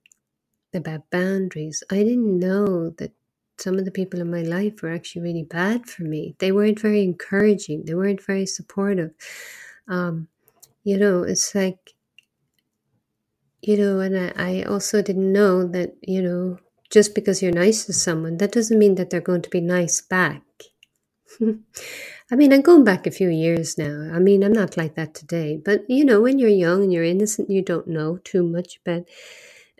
about 0.74 1.10
boundaries. 1.10 1.82
I 1.90 1.96
didn't 1.98 2.38
know 2.40 2.90
that 2.98 3.12
some 3.58 3.78
of 3.78 3.84
the 3.86 3.90
people 3.92 4.20
in 4.20 4.30
my 4.30 4.42
life 4.42 4.82
were 4.82 4.92
actually 4.92 5.22
really 5.22 5.44
bad 5.44 5.86
for 5.88 6.04
me. 6.04 6.36
They 6.38 6.52
weren't 6.52 6.80
very 6.80 7.02
encouraging. 7.02 7.84
They 7.86 7.94
weren't 7.94 8.22
very 8.24 8.46
supportive. 8.46 9.12
Um, 9.88 10.28
you 10.84 10.98
know, 10.98 11.22
it's 11.24 11.54
like 11.54 11.94
you 13.68 13.76
know, 13.76 14.00
and 14.00 14.16
I, 14.16 14.32
I 14.34 14.62
also 14.62 15.02
didn't 15.02 15.30
know 15.30 15.62
that, 15.68 15.94
you 16.00 16.22
know, 16.22 16.58
just 16.88 17.14
because 17.14 17.42
you're 17.42 17.52
nice 17.52 17.84
to 17.84 17.92
someone, 17.92 18.38
that 18.38 18.52
doesn't 18.52 18.78
mean 18.78 18.94
that 18.94 19.10
they're 19.10 19.20
going 19.20 19.42
to 19.42 19.50
be 19.50 19.60
nice 19.60 20.00
back. 20.00 20.40
I 21.42 22.34
mean, 22.34 22.50
I'm 22.50 22.62
going 22.62 22.84
back 22.84 23.06
a 23.06 23.10
few 23.10 23.28
years 23.28 23.76
now. 23.76 24.10
I 24.10 24.20
mean, 24.20 24.42
I'm 24.42 24.54
not 24.54 24.78
like 24.78 24.94
that 24.94 25.12
today. 25.12 25.60
But, 25.62 25.82
you 25.86 26.02
know, 26.02 26.22
when 26.22 26.38
you're 26.38 26.48
young 26.48 26.84
and 26.84 26.90
you're 26.90 27.04
innocent, 27.04 27.50
you 27.50 27.60
don't 27.60 27.86
know 27.88 28.16
too 28.24 28.42
much 28.42 28.80
about 28.86 29.06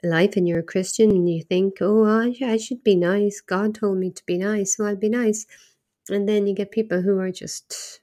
life 0.03 0.37
and 0.37 0.47
you're 0.47 0.59
a 0.59 0.75
Christian 0.75 1.11
and 1.11 1.27
you 1.27 1.43
think, 1.43 1.79
oh, 1.81 2.05
I, 2.05 2.35
I 2.45 2.59
should 2.59 2.85
be 2.85 2.95
nice. 2.95 3.41
God 3.41 3.75
told 3.75 3.97
me 3.97 4.11
to 4.11 4.23
be 4.27 4.37
nice, 4.37 4.77
so 4.77 4.85
I'll 4.85 4.97
be 4.97 5.09
nice. 5.09 5.47
And 6.11 6.29
then 6.29 6.47
you 6.47 6.55
get 6.55 6.73
people 6.73 7.01
who 7.01 7.19
are 7.21 7.33
just 7.33 8.01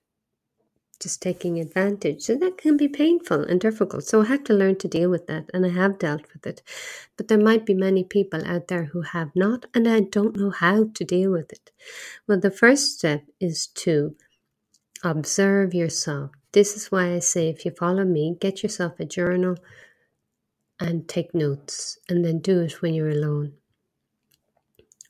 just 0.99 1.21
taking 1.21 1.59
advantage. 1.59 2.21
So 2.21 2.35
that 2.35 2.57
can 2.57 2.77
be 2.77 2.87
painful 2.87 3.41
and 3.41 3.59
difficult. 3.59 4.03
So 4.05 4.21
I 4.21 4.25
have 4.25 4.43
to 4.45 4.53
learn 4.53 4.77
to 4.77 4.87
deal 4.87 5.09
with 5.09 5.27
that, 5.27 5.49
and 5.53 5.65
I 5.65 5.69
have 5.69 5.99
dealt 5.99 6.23
with 6.33 6.45
it. 6.47 6.61
But 7.17 7.27
there 7.27 7.37
might 7.37 7.65
be 7.65 7.73
many 7.73 8.03
people 8.03 8.45
out 8.45 8.67
there 8.67 8.85
who 8.85 9.01
have 9.01 9.31
not, 9.35 9.65
and 9.73 9.87
I 9.87 10.01
don't 10.01 10.37
know 10.37 10.51
how 10.51 10.89
to 10.93 11.03
deal 11.03 11.31
with 11.31 11.51
it. 11.51 11.71
Well, 12.27 12.39
the 12.39 12.51
first 12.51 12.97
step 12.97 13.23
is 13.39 13.67
to 13.67 14.15
observe 15.03 15.73
yourself. 15.73 16.31
This 16.51 16.75
is 16.75 16.91
why 16.91 17.13
I 17.13 17.19
say 17.19 17.49
if 17.49 17.65
you 17.65 17.71
follow 17.71 18.05
me, 18.05 18.37
get 18.39 18.63
yourself 18.63 18.99
a 18.99 19.05
journal 19.05 19.57
and 20.79 21.07
take 21.07 21.33
notes, 21.33 21.97
and 22.09 22.23
then 22.25 22.39
do 22.39 22.61
it 22.61 22.81
when 22.81 22.93
you're 22.93 23.09
alone. 23.09 23.53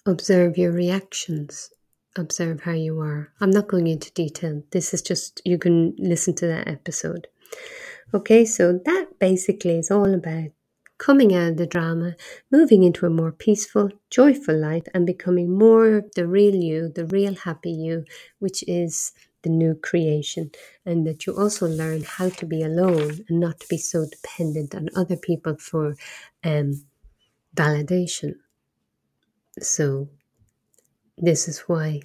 Observe 0.05 0.57
your 0.57 0.71
reactions 0.71 1.71
observe 2.15 2.61
how 2.61 2.71
you 2.73 2.99
are. 2.99 3.31
I'm 3.39 3.51
not 3.51 3.67
going 3.67 3.87
into 3.87 4.11
detail. 4.11 4.63
This 4.71 4.93
is 4.93 5.01
just, 5.01 5.41
you 5.45 5.57
can 5.57 5.95
listen 5.97 6.35
to 6.35 6.47
that 6.47 6.67
episode. 6.67 7.27
Okay, 8.13 8.45
so 8.45 8.79
that 8.85 9.19
basically 9.19 9.77
is 9.77 9.91
all 9.91 10.13
about 10.13 10.51
coming 10.97 11.35
out 11.35 11.51
of 11.51 11.57
the 11.57 11.67
drama, 11.67 12.15
moving 12.51 12.83
into 12.83 13.05
a 13.05 13.09
more 13.09 13.31
peaceful, 13.31 13.89
joyful 14.09 14.57
life, 14.57 14.83
and 14.93 15.05
becoming 15.05 15.57
more 15.57 15.95
of 15.95 16.11
the 16.15 16.27
real 16.27 16.55
you, 16.55 16.89
the 16.89 17.05
real 17.05 17.35
happy 17.35 17.71
you, 17.71 18.05
which 18.39 18.63
is 18.67 19.11
the 19.41 19.49
new 19.49 19.75
creation. 19.75 20.51
And 20.85 21.05
that 21.05 21.25
you 21.25 21.37
also 21.37 21.67
learn 21.67 22.03
how 22.03 22.29
to 22.29 22.45
be 22.45 22.63
alone 22.63 23.25
and 23.27 23.39
not 23.39 23.59
to 23.59 23.67
be 23.67 23.77
so 23.77 24.05
dependent 24.09 24.73
on 24.73 24.89
other 24.95 25.17
people 25.17 25.57
for 25.57 25.95
um, 26.43 26.85
validation. 27.55 28.35
So, 29.59 30.09
this 31.17 31.47
is 31.47 31.59
why 31.61 32.01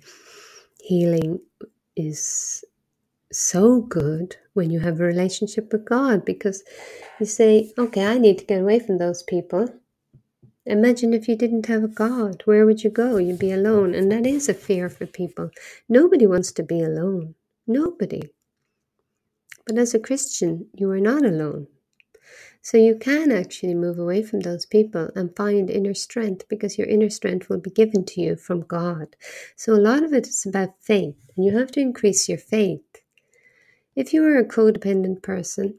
healing 0.82 1.40
is 1.96 2.64
so 3.32 3.80
good 3.82 4.36
when 4.54 4.70
you 4.70 4.80
have 4.80 5.00
a 5.00 5.04
relationship 5.04 5.72
with 5.72 5.84
God 5.84 6.24
because 6.24 6.64
you 7.20 7.26
say, 7.26 7.72
okay, 7.78 8.06
I 8.06 8.18
need 8.18 8.38
to 8.38 8.44
get 8.46 8.62
away 8.62 8.80
from 8.80 8.98
those 8.98 9.22
people. 9.22 9.68
Imagine 10.66 11.14
if 11.14 11.28
you 11.28 11.36
didn't 11.36 11.66
have 11.66 11.84
a 11.84 11.88
God, 11.88 12.42
where 12.44 12.66
would 12.66 12.84
you 12.84 12.90
go? 12.90 13.18
You'd 13.18 13.38
be 13.38 13.52
alone. 13.52 13.94
And 13.94 14.12
that 14.12 14.26
is 14.26 14.48
a 14.48 14.54
fear 14.54 14.88
for 14.88 15.06
people. 15.06 15.50
Nobody 15.88 16.26
wants 16.26 16.52
to 16.52 16.62
be 16.62 16.82
alone. 16.82 17.34
Nobody. 17.66 18.22
But 19.66 19.78
as 19.78 19.94
a 19.94 19.98
Christian, 20.00 20.68
you 20.74 20.90
are 20.90 21.00
not 21.00 21.24
alone. 21.24 21.68
So 22.62 22.76
you 22.76 22.94
can 22.96 23.32
actually 23.32 23.74
move 23.74 23.98
away 23.98 24.22
from 24.22 24.40
those 24.40 24.66
people 24.66 25.10
and 25.16 25.34
find 25.34 25.70
inner 25.70 25.94
strength 25.94 26.48
because 26.48 26.78
your 26.78 26.86
inner 26.86 27.10
strength 27.10 27.48
will 27.48 27.60
be 27.60 27.70
given 27.70 28.04
to 28.06 28.20
you 28.20 28.36
from 28.36 28.60
God. 28.62 29.16
So 29.56 29.74
a 29.74 29.80
lot 29.80 30.02
of 30.02 30.12
it 30.12 30.28
is 30.28 30.44
about 30.46 30.80
faith, 30.80 31.16
and 31.36 31.44
you 31.44 31.56
have 31.58 31.70
to 31.72 31.80
increase 31.80 32.28
your 32.28 32.38
faith. 32.38 32.84
If 33.94 34.12
you 34.12 34.24
are 34.24 34.38
a 34.38 34.44
codependent 34.44 35.22
person, 35.22 35.78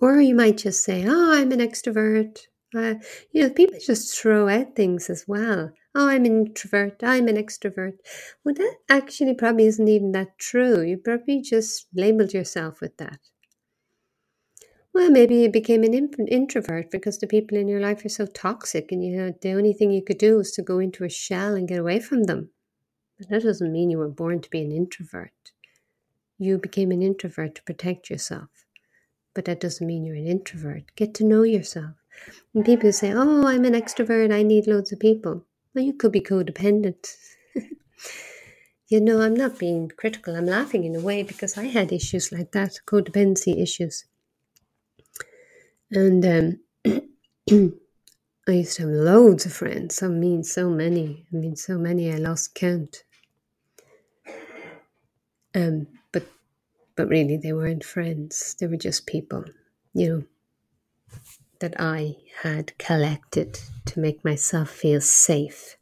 or 0.00 0.20
you 0.20 0.34
might 0.34 0.58
just 0.58 0.84
say, 0.84 1.04
Oh, 1.06 1.32
I'm 1.32 1.52
an 1.52 1.60
extrovert. 1.60 2.40
Uh, 2.74 2.94
you 3.32 3.42
know, 3.42 3.50
people 3.50 3.78
just 3.84 4.18
throw 4.18 4.48
out 4.48 4.74
things 4.74 5.10
as 5.10 5.26
well. 5.28 5.72
Oh, 5.94 6.08
I'm 6.08 6.24
an 6.24 6.46
introvert. 6.46 7.02
I'm 7.02 7.28
an 7.28 7.36
extrovert. 7.36 7.98
Well, 8.44 8.54
that 8.54 8.76
actually 8.88 9.34
probably 9.34 9.66
isn't 9.66 9.88
even 9.88 10.12
that 10.12 10.38
true. 10.38 10.80
You 10.80 10.96
probably 10.96 11.42
just 11.42 11.86
labeled 11.94 12.32
yourself 12.32 12.80
with 12.80 12.96
that. 12.96 13.18
Well, 14.94 15.10
maybe 15.10 15.36
you 15.36 15.48
became 15.48 15.84
an 15.84 15.94
introvert 15.94 16.90
because 16.90 17.18
the 17.18 17.26
people 17.26 17.56
in 17.56 17.66
your 17.66 17.80
life 17.80 18.04
are 18.04 18.10
so 18.10 18.26
toxic, 18.26 18.92
and 18.92 19.02
you 19.02 19.16
know, 19.16 19.34
the 19.40 19.52
only 19.52 19.72
thing 19.72 19.90
you 19.90 20.04
could 20.04 20.18
do 20.18 20.36
was 20.36 20.52
to 20.52 20.62
go 20.62 20.78
into 20.78 21.04
a 21.04 21.08
shell 21.08 21.54
and 21.54 21.66
get 21.66 21.78
away 21.78 21.98
from 21.98 22.24
them. 22.24 22.50
But 23.18 23.30
that 23.30 23.42
doesn't 23.42 23.72
mean 23.72 23.88
you 23.88 23.98
were 23.98 24.08
born 24.08 24.42
to 24.42 24.50
be 24.50 24.60
an 24.60 24.70
introvert. 24.70 25.52
You 26.38 26.58
became 26.58 26.90
an 26.90 27.02
introvert 27.02 27.54
to 27.54 27.62
protect 27.62 28.10
yourself. 28.10 28.48
But 29.34 29.46
that 29.46 29.60
doesn't 29.60 29.86
mean 29.86 30.04
you're 30.04 30.16
an 30.16 30.26
introvert. 30.26 30.94
Get 30.94 31.14
to 31.14 31.24
know 31.24 31.42
yourself. 31.42 31.94
And 32.54 32.64
people 32.64 32.92
say, 32.92 33.12
Oh, 33.12 33.46
I'm 33.46 33.64
an 33.64 33.72
extrovert, 33.72 34.32
I 34.32 34.42
need 34.42 34.66
loads 34.66 34.92
of 34.92 35.00
people. 35.00 35.46
Well, 35.74 35.84
you 35.84 35.94
could 35.94 36.12
be 36.12 36.20
codependent. 36.20 37.16
you 38.88 39.00
know, 39.00 39.22
I'm 39.22 39.34
not 39.34 39.58
being 39.58 39.90
critical, 39.96 40.36
I'm 40.36 40.46
laughing 40.46 40.84
in 40.84 40.94
a 40.94 41.00
way 41.00 41.22
because 41.22 41.56
I 41.56 41.64
had 41.64 41.92
issues 41.92 42.30
like 42.30 42.52
that 42.52 42.80
codependency 42.86 43.62
issues. 43.62 44.04
And 45.92 46.24
um, 46.24 46.58
I 48.48 48.50
used 48.50 48.76
to 48.76 48.82
have 48.82 48.90
loads 48.90 49.44
of 49.44 49.52
friends. 49.52 50.02
I 50.02 50.08
mean, 50.08 50.42
so 50.42 50.70
many. 50.70 51.26
I 51.30 51.36
mean, 51.36 51.54
so 51.54 51.76
many. 51.76 52.10
I 52.10 52.16
lost 52.16 52.54
count. 52.54 53.04
Um, 55.54 55.86
but 56.12 56.26
but 56.96 57.08
really, 57.08 57.36
they 57.36 57.52
weren't 57.52 57.84
friends. 57.84 58.56
They 58.58 58.66
were 58.68 58.78
just 58.78 59.06
people, 59.06 59.44
you 59.92 60.08
know, 60.08 61.18
that 61.60 61.74
I 61.78 62.16
had 62.42 62.76
collected 62.78 63.60
to 63.84 64.00
make 64.00 64.24
myself 64.24 64.70
feel 64.70 65.02
safe. 65.02 65.76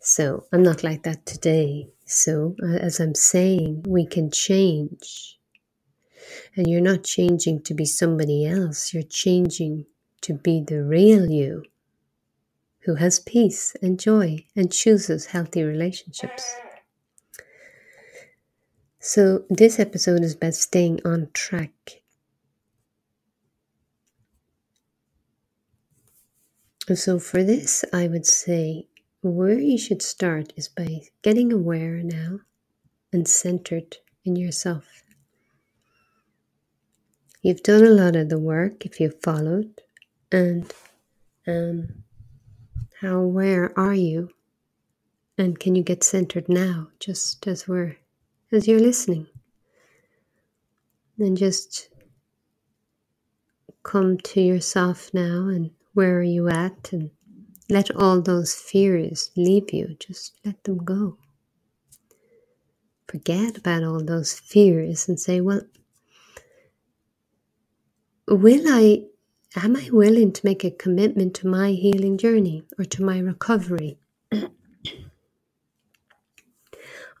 So 0.00 0.44
I'm 0.52 0.62
not 0.62 0.84
like 0.84 1.04
that 1.04 1.24
today. 1.24 1.88
So 2.04 2.54
as 2.62 3.00
I'm 3.00 3.14
saying, 3.14 3.84
we 3.88 4.04
can 4.04 4.30
change 4.30 5.33
and 6.56 6.66
you're 6.66 6.80
not 6.80 7.04
changing 7.04 7.62
to 7.62 7.74
be 7.74 7.84
somebody 7.84 8.46
else, 8.46 8.92
you're 8.92 9.02
changing 9.02 9.86
to 10.22 10.34
be 10.34 10.60
the 10.60 10.82
real 10.82 11.30
you 11.30 11.64
who 12.84 12.96
has 12.96 13.18
peace 13.20 13.76
and 13.82 13.98
joy 13.98 14.44
and 14.54 14.72
chooses 14.72 15.26
healthy 15.26 15.62
relationships. 15.62 16.54
So, 19.00 19.44
this 19.50 19.78
episode 19.78 20.22
is 20.22 20.34
about 20.34 20.54
staying 20.54 21.00
on 21.04 21.28
track. 21.34 22.02
So, 26.94 27.18
for 27.18 27.42
this, 27.42 27.84
I 27.92 28.08
would 28.08 28.26
say 28.26 28.88
where 29.22 29.58
you 29.58 29.78
should 29.78 30.02
start 30.02 30.52
is 30.56 30.68
by 30.68 31.02
getting 31.22 31.52
aware 31.52 32.02
now 32.02 32.40
and 33.12 33.28
centered 33.28 33.98
in 34.24 34.36
yourself. 34.36 35.03
You've 37.44 37.62
done 37.62 37.84
a 37.84 37.90
lot 37.90 38.16
of 38.16 38.30
the 38.30 38.38
work 38.38 38.86
if 38.86 38.98
you've 38.98 39.20
followed, 39.22 39.82
and 40.32 40.72
um, 41.46 42.04
how 43.02 43.18
aware 43.18 43.78
are 43.78 43.92
you? 43.92 44.30
And 45.36 45.60
can 45.60 45.74
you 45.74 45.82
get 45.82 46.02
centered 46.02 46.48
now, 46.48 46.88
just 47.00 47.46
as 47.46 47.68
we're 47.68 47.98
as 48.50 48.66
you're 48.66 48.80
listening? 48.80 49.26
And 51.18 51.36
just 51.36 51.90
come 53.82 54.16
to 54.16 54.40
yourself 54.40 55.12
now 55.12 55.46
and 55.48 55.70
where 55.92 56.16
are 56.16 56.22
you 56.22 56.48
at 56.48 56.94
and 56.94 57.10
let 57.68 57.94
all 57.94 58.22
those 58.22 58.54
fears 58.54 59.30
leave 59.36 59.70
you. 59.70 59.96
Just 60.00 60.32
let 60.46 60.64
them 60.64 60.78
go. 60.78 61.18
Forget 63.06 63.58
about 63.58 63.84
all 63.84 64.02
those 64.02 64.32
fears 64.32 65.10
and 65.10 65.20
say, 65.20 65.42
well, 65.42 65.60
will 68.28 68.64
I, 68.68 69.04
am 69.56 69.76
I 69.76 69.90
willing 69.92 70.32
to 70.32 70.42
make 70.44 70.64
a 70.64 70.70
commitment 70.70 71.34
to 71.36 71.48
my 71.48 71.72
healing 71.72 72.18
journey 72.18 72.64
or 72.78 72.84
to 72.86 73.04
my 73.04 73.18
recovery? 73.18 73.98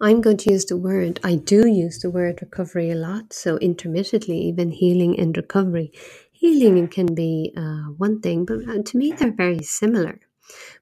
I'm 0.00 0.20
going 0.20 0.38
to 0.38 0.50
use 0.50 0.66
the 0.66 0.76
word, 0.76 1.20
I 1.24 1.36
do 1.36 1.66
use 1.68 2.00
the 2.00 2.10
word 2.10 2.40
recovery 2.42 2.90
a 2.90 2.96
lot, 2.96 3.32
so 3.32 3.58
intermittently, 3.58 4.38
even 4.42 4.70
healing 4.72 5.18
and 5.18 5.36
recovery. 5.36 5.92
Healing 6.32 6.88
can 6.88 7.14
be 7.14 7.52
uh, 7.56 7.92
one 7.96 8.20
thing, 8.20 8.44
but 8.44 8.68
uh, 8.68 8.82
to 8.84 8.98
me, 8.98 9.12
they're 9.12 9.32
very 9.32 9.62
similar. 9.62 10.20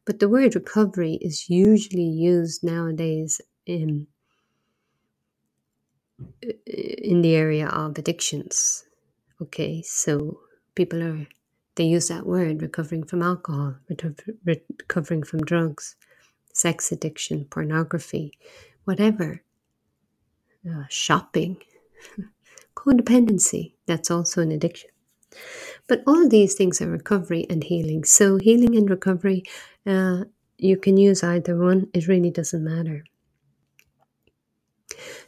But 0.06 0.18
the 0.20 0.28
word 0.28 0.54
recovery 0.56 1.18
is 1.20 1.50
usually 1.50 2.02
used 2.08 2.64
nowadays 2.64 3.40
in, 3.66 4.08
in 6.66 7.22
the 7.22 7.36
area 7.36 7.68
of 7.68 7.98
addictions. 7.98 8.84
Okay, 9.40 9.82
so 9.82 10.40
people 10.74 11.02
are, 11.02 11.26
they 11.74 11.84
use 11.84 12.08
that 12.08 12.26
word 12.26 12.62
recovering 12.62 13.04
from 13.04 13.22
alcohol, 13.22 13.76
recovering 14.44 15.22
from 15.22 15.40
drugs, 15.40 15.96
sex 16.52 16.92
addiction, 16.92 17.46
pornography, 17.46 18.32
whatever, 18.84 19.42
uh, 20.68 20.84
shopping, 20.88 21.56
codependency, 22.76 23.74
that's 23.86 24.10
also 24.10 24.42
an 24.42 24.52
addiction. 24.52 24.90
But 25.86 26.02
all 26.06 26.28
these 26.28 26.54
things 26.54 26.80
are 26.80 26.90
recovery 26.90 27.46
and 27.48 27.64
healing. 27.64 28.04
So, 28.04 28.36
healing 28.36 28.76
and 28.76 28.88
recovery, 28.88 29.44
uh, 29.86 30.24
you 30.58 30.76
can 30.76 30.96
use 30.96 31.22
either 31.22 31.56
one, 31.56 31.88
it 31.94 32.06
really 32.06 32.30
doesn't 32.30 32.62
matter. 32.62 33.04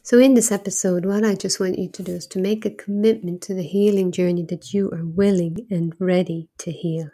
So, 0.02 0.18
in 0.18 0.34
this 0.34 0.52
episode, 0.52 1.06
what 1.06 1.24
I 1.24 1.34
just 1.34 1.60
want 1.60 1.78
you 1.78 1.88
to 1.88 2.02
do 2.02 2.12
is 2.12 2.26
to 2.28 2.38
make 2.38 2.64
a 2.64 2.70
commitment 2.70 3.42
to 3.42 3.54
the 3.54 3.62
healing 3.62 4.12
journey 4.12 4.44
that 4.50 4.74
you 4.74 4.90
are 4.90 5.04
willing 5.04 5.66
and 5.70 5.94
ready 5.98 6.48
to 6.58 6.70
heal. 6.70 7.10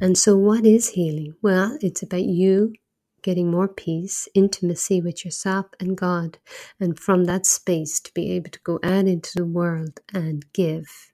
And 0.00 0.18
so, 0.18 0.36
what 0.36 0.64
is 0.66 0.90
healing? 0.90 1.34
Well, 1.42 1.78
it's 1.80 2.02
about 2.02 2.24
you 2.24 2.74
getting 3.22 3.50
more 3.50 3.68
peace, 3.68 4.28
intimacy 4.34 5.00
with 5.00 5.24
yourself 5.24 5.66
and 5.80 5.96
God, 5.96 6.38
and 6.80 6.98
from 6.98 7.24
that 7.24 7.46
space 7.46 8.00
to 8.00 8.14
be 8.14 8.32
able 8.32 8.50
to 8.50 8.60
go 8.60 8.78
out 8.82 9.06
into 9.06 9.32
the 9.34 9.44
world 9.44 10.00
and 10.14 10.44
give 10.52 11.12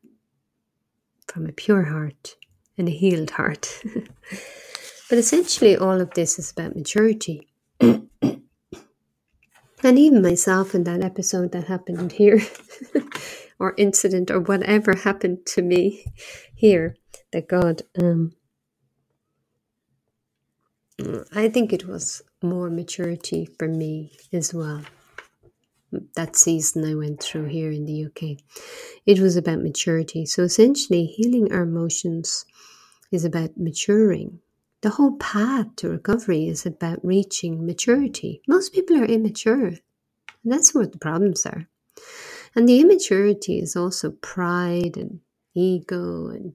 from 1.27 1.47
a 1.47 1.53
pure 1.53 1.85
heart 1.85 2.37
and 2.77 2.89
a 2.89 2.93
healed 2.93 3.31
heart. 3.31 3.83
but 5.09 5.19
essentially, 5.19 5.77
all 5.77 6.01
of 6.01 6.15
this 6.15 6.39
is 6.39 6.51
about 6.51 6.77
maturity. 6.77 7.49
And 9.85 9.99
even 9.99 10.23
myself 10.23 10.75
in 10.75 10.85
that 10.85 11.03
episode 11.03 11.53
that 11.53 11.65
happened 11.65 12.13
here, 12.13 12.41
or 13.59 13.75
incident, 13.77 14.31
or 14.31 14.41
whatever 14.41 14.97
happened 14.97 15.45
to 15.49 15.61
me 15.61 16.07
here, 16.55 16.97
that 17.33 17.49
God, 17.49 17.83
um, 18.01 18.33
I 21.35 21.51
think 21.51 21.75
it 21.75 21.87
was 21.87 22.23
more 22.43 22.71
maturity 22.71 23.45
for 23.59 23.69
me 23.69 24.17
as 24.33 24.55
well. 24.55 24.81
That 26.17 26.35
season 26.35 26.87
I 26.87 26.95
went 26.95 27.23
through 27.23 27.49
here 27.49 27.71
in 27.71 27.85
the 27.85 28.07
UK, 28.07 28.43
it 29.05 29.21
was 29.21 29.37
about 29.37 29.61
maturity. 29.61 30.25
So 30.25 30.45
essentially, 30.45 31.05
healing 31.05 31.53
our 31.53 31.63
emotions 31.63 32.47
is 33.13 33.27
about 33.27 33.59
maturing 33.59 34.41
the 34.85 34.91
whole 34.91 35.17
path 35.17 35.75
to 35.77 35.89
recovery 35.89 36.47
is 36.47 36.67
about 36.67 37.03
reaching 37.03 37.65
maturity. 37.65 38.43
Most 38.47 38.75
people 38.75 38.99
are 38.99 39.07
immature, 39.07 39.69
and 39.69 39.81
that's 40.45 40.75
where 40.75 40.87
the 40.87 40.99
problems 40.99 41.47
are. 41.47 41.67
And 42.55 42.69
the 42.69 42.81
immaturity 42.81 43.59
is 43.61 43.77
also 43.77 44.11
pride 44.11 44.99
and 44.99 45.21
ego 45.55 46.29
and 46.29 46.53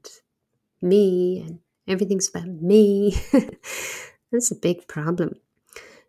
me, 0.79 1.43
and 1.43 1.59
everything's 1.87 2.29
about 2.29 2.49
me. 2.49 3.17
that's 4.31 4.51
a 4.51 4.55
big 4.55 4.87
problem. 4.87 5.33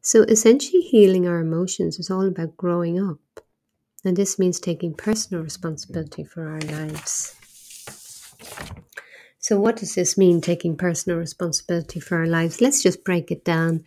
So, 0.02 0.24
essentially, 0.24 0.83
healing 0.83 1.26
our 1.26 1.38
emotions 1.40 1.98
is 1.98 2.11
all 2.11 2.26
about 2.26 2.54
growing 2.54 3.02
up. 3.02 3.40
And 4.04 4.14
this 4.14 4.38
means 4.38 4.61
taking 4.61 4.92
personal 4.92 5.42
responsibility 5.42 6.24
for 6.24 6.50
our 6.50 6.61
lives. 6.61 7.35
So, 9.51 9.59
what 9.59 9.75
does 9.75 9.97
this 9.97 10.17
mean, 10.17 10.41
taking 10.41 10.77
personal 10.77 11.19
responsibility 11.19 11.99
for 11.99 12.19
our 12.19 12.27
lives? 12.29 12.61
Let's 12.61 12.85
just 12.85 13.03
break 13.03 13.33
it 13.33 13.45
down. 13.45 13.83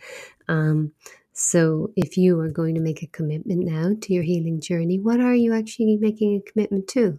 Um, 0.46 0.92
so, 1.32 1.90
if 1.96 2.18
you 2.18 2.38
are 2.40 2.50
going 2.50 2.74
to 2.74 2.82
make 2.82 3.02
a 3.02 3.06
commitment 3.06 3.64
now 3.64 3.92
to 3.98 4.12
your 4.12 4.24
healing 4.24 4.60
journey, 4.60 4.98
what 4.98 5.20
are 5.20 5.34
you 5.34 5.54
actually 5.54 5.96
making 5.96 6.36
a 6.36 6.50
commitment 6.50 6.86
to 6.88 7.18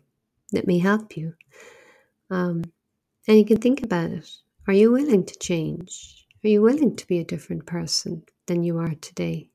that 0.52 0.68
may 0.68 0.78
help 0.78 1.18
you? 1.18 1.34
Um, 2.30 2.66
and 3.28 3.40
you 3.40 3.46
can 3.46 3.58
think 3.58 3.82
about 3.82 4.12
it. 4.12 4.30
Are 4.68 4.74
you 4.76 4.92
willing 4.92 5.26
to 5.26 5.40
change? 5.40 6.28
Are 6.44 6.48
you 6.48 6.62
willing 6.62 6.96
to 6.98 7.08
be 7.08 7.18
a 7.18 7.26
different 7.26 7.66
person 7.66 8.26
than 8.46 8.62
you 8.62 8.78
are 8.78 8.94
today? 8.94 9.50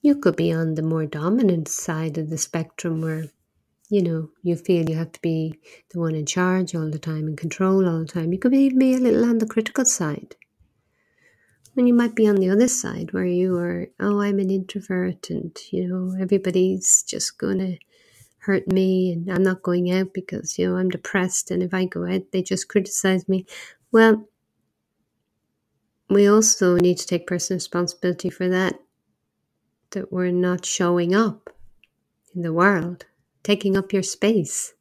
You 0.00 0.14
could 0.14 0.36
be 0.36 0.52
on 0.52 0.76
the 0.76 0.82
more 0.82 1.06
dominant 1.06 1.66
side 1.66 2.18
of 2.18 2.30
the 2.30 2.38
spectrum 2.38 3.00
where 3.00 3.32
you 3.90 4.02
know, 4.02 4.30
you 4.42 4.56
feel 4.56 4.88
you 4.88 4.96
have 4.96 5.12
to 5.12 5.20
be 5.20 5.58
the 5.90 6.00
one 6.00 6.14
in 6.14 6.26
charge 6.26 6.74
all 6.74 6.90
the 6.90 6.98
time, 6.98 7.28
in 7.28 7.36
control 7.36 7.88
all 7.88 8.00
the 8.00 8.06
time. 8.06 8.32
You 8.32 8.38
could 8.38 8.54
even 8.54 8.78
be 8.78 8.94
a 8.94 8.98
little 8.98 9.24
on 9.24 9.38
the 9.38 9.46
critical 9.46 9.84
side. 9.84 10.36
And 11.76 11.88
you 11.88 11.94
might 11.94 12.14
be 12.14 12.28
on 12.28 12.36
the 12.36 12.50
other 12.50 12.68
side 12.68 13.12
where 13.12 13.24
you 13.26 13.56
are, 13.56 13.88
oh, 13.98 14.20
I'm 14.20 14.38
an 14.38 14.50
introvert 14.50 15.28
and, 15.30 15.56
you 15.70 15.88
know, 15.88 16.16
everybody's 16.20 17.02
just 17.02 17.36
going 17.36 17.58
to 17.58 17.78
hurt 18.38 18.70
me 18.70 19.10
and 19.12 19.28
I'm 19.30 19.42
not 19.42 19.62
going 19.62 19.90
out 19.90 20.14
because, 20.14 20.56
you 20.58 20.68
know, 20.68 20.76
I'm 20.76 20.88
depressed 20.88 21.50
and 21.50 21.62
if 21.62 21.74
I 21.74 21.86
go 21.86 22.06
out, 22.06 22.30
they 22.32 22.42
just 22.42 22.68
criticize 22.68 23.28
me. 23.28 23.46
Well, 23.90 24.28
we 26.08 26.28
also 26.28 26.76
need 26.76 26.98
to 26.98 27.06
take 27.06 27.26
personal 27.26 27.56
responsibility 27.56 28.30
for 28.30 28.48
that, 28.48 28.78
that 29.90 30.12
we're 30.12 30.30
not 30.30 30.64
showing 30.64 31.14
up 31.14 31.50
in 32.34 32.42
the 32.42 32.52
world, 32.52 33.06
taking 33.44 33.76
up 33.76 33.92
your 33.92 34.02
space. 34.02 34.74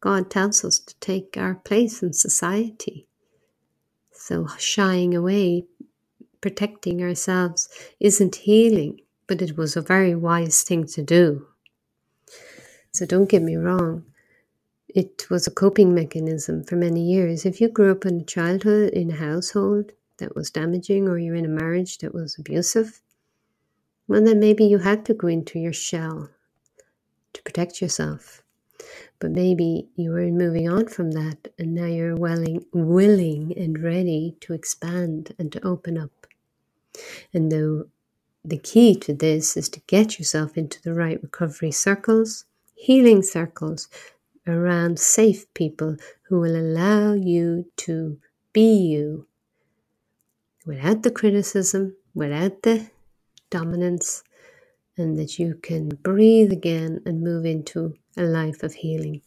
God 0.00 0.30
tells 0.30 0.64
us 0.64 0.78
to 0.78 0.94
take 1.00 1.36
our 1.36 1.56
place 1.56 2.02
in 2.02 2.14
society. 2.14 3.06
So 4.12 4.46
shying 4.58 5.14
away, 5.14 5.64
protecting 6.40 7.02
ourselves 7.02 7.68
isn't 8.00 8.36
healing, 8.36 9.00
but 9.26 9.42
it 9.42 9.58
was 9.58 9.76
a 9.76 9.82
very 9.82 10.14
wise 10.14 10.62
thing 10.62 10.86
to 10.88 11.02
do. 11.02 11.46
So 12.92 13.04
don't 13.04 13.28
get 13.28 13.42
me 13.42 13.56
wrong. 13.56 14.04
It 14.88 15.26
was 15.28 15.46
a 15.46 15.50
coping 15.50 15.92
mechanism 15.92 16.62
for 16.62 16.76
many 16.76 17.02
years. 17.02 17.44
If 17.44 17.60
you 17.60 17.68
grew 17.68 17.90
up 17.90 18.06
in 18.06 18.20
a 18.20 18.24
childhood 18.24 18.90
in 18.92 19.10
a 19.10 19.16
household 19.16 19.92
that 20.18 20.36
was 20.36 20.50
damaging 20.50 21.08
or 21.08 21.18
you're 21.18 21.34
in 21.34 21.44
a 21.44 21.48
marriage 21.48 21.98
that 21.98 22.14
was 22.14 22.38
abusive, 22.38 23.00
well, 24.06 24.22
then 24.22 24.38
maybe 24.38 24.64
you 24.64 24.78
had 24.78 25.04
to 25.06 25.14
go 25.14 25.26
into 25.26 25.58
your 25.58 25.72
shell 25.72 26.28
to 27.34 27.42
protect 27.42 27.82
yourself. 27.82 28.42
But 29.18 29.30
maybe 29.30 29.88
you 29.94 30.10
were 30.10 30.26
moving 30.26 30.68
on 30.68 30.88
from 30.88 31.12
that 31.12 31.52
and 31.58 31.74
now 31.74 31.86
you're 31.86 32.16
willing, 32.16 32.64
willing 32.72 33.56
and 33.56 33.82
ready 33.82 34.36
to 34.40 34.52
expand 34.52 35.34
and 35.38 35.52
to 35.52 35.64
open 35.64 35.96
up. 35.96 36.26
And 37.32 37.50
the, 37.50 37.88
the 38.44 38.58
key 38.58 38.94
to 38.96 39.14
this 39.14 39.56
is 39.56 39.68
to 39.70 39.80
get 39.86 40.18
yourself 40.18 40.56
into 40.56 40.82
the 40.82 40.94
right 40.94 41.22
recovery 41.22 41.70
circles, 41.70 42.44
healing 42.74 43.22
circles 43.22 43.88
around 44.46 44.98
safe 44.98 45.52
people 45.54 45.96
who 46.24 46.40
will 46.40 46.56
allow 46.56 47.14
you 47.14 47.66
to 47.76 48.18
be 48.52 48.76
you 48.76 49.26
without 50.66 51.02
the 51.02 51.10
criticism, 51.10 51.96
without 52.14 52.62
the 52.62 52.90
dominance, 53.50 54.22
and 54.96 55.18
that 55.18 55.38
you 55.38 55.58
can 55.62 55.88
breathe 55.88 56.52
again 56.52 57.00
and 57.06 57.22
move 57.22 57.44
into 57.44 57.94
a 58.16 58.22
life 58.22 58.62
of 58.62 58.74
healing. 58.74 59.22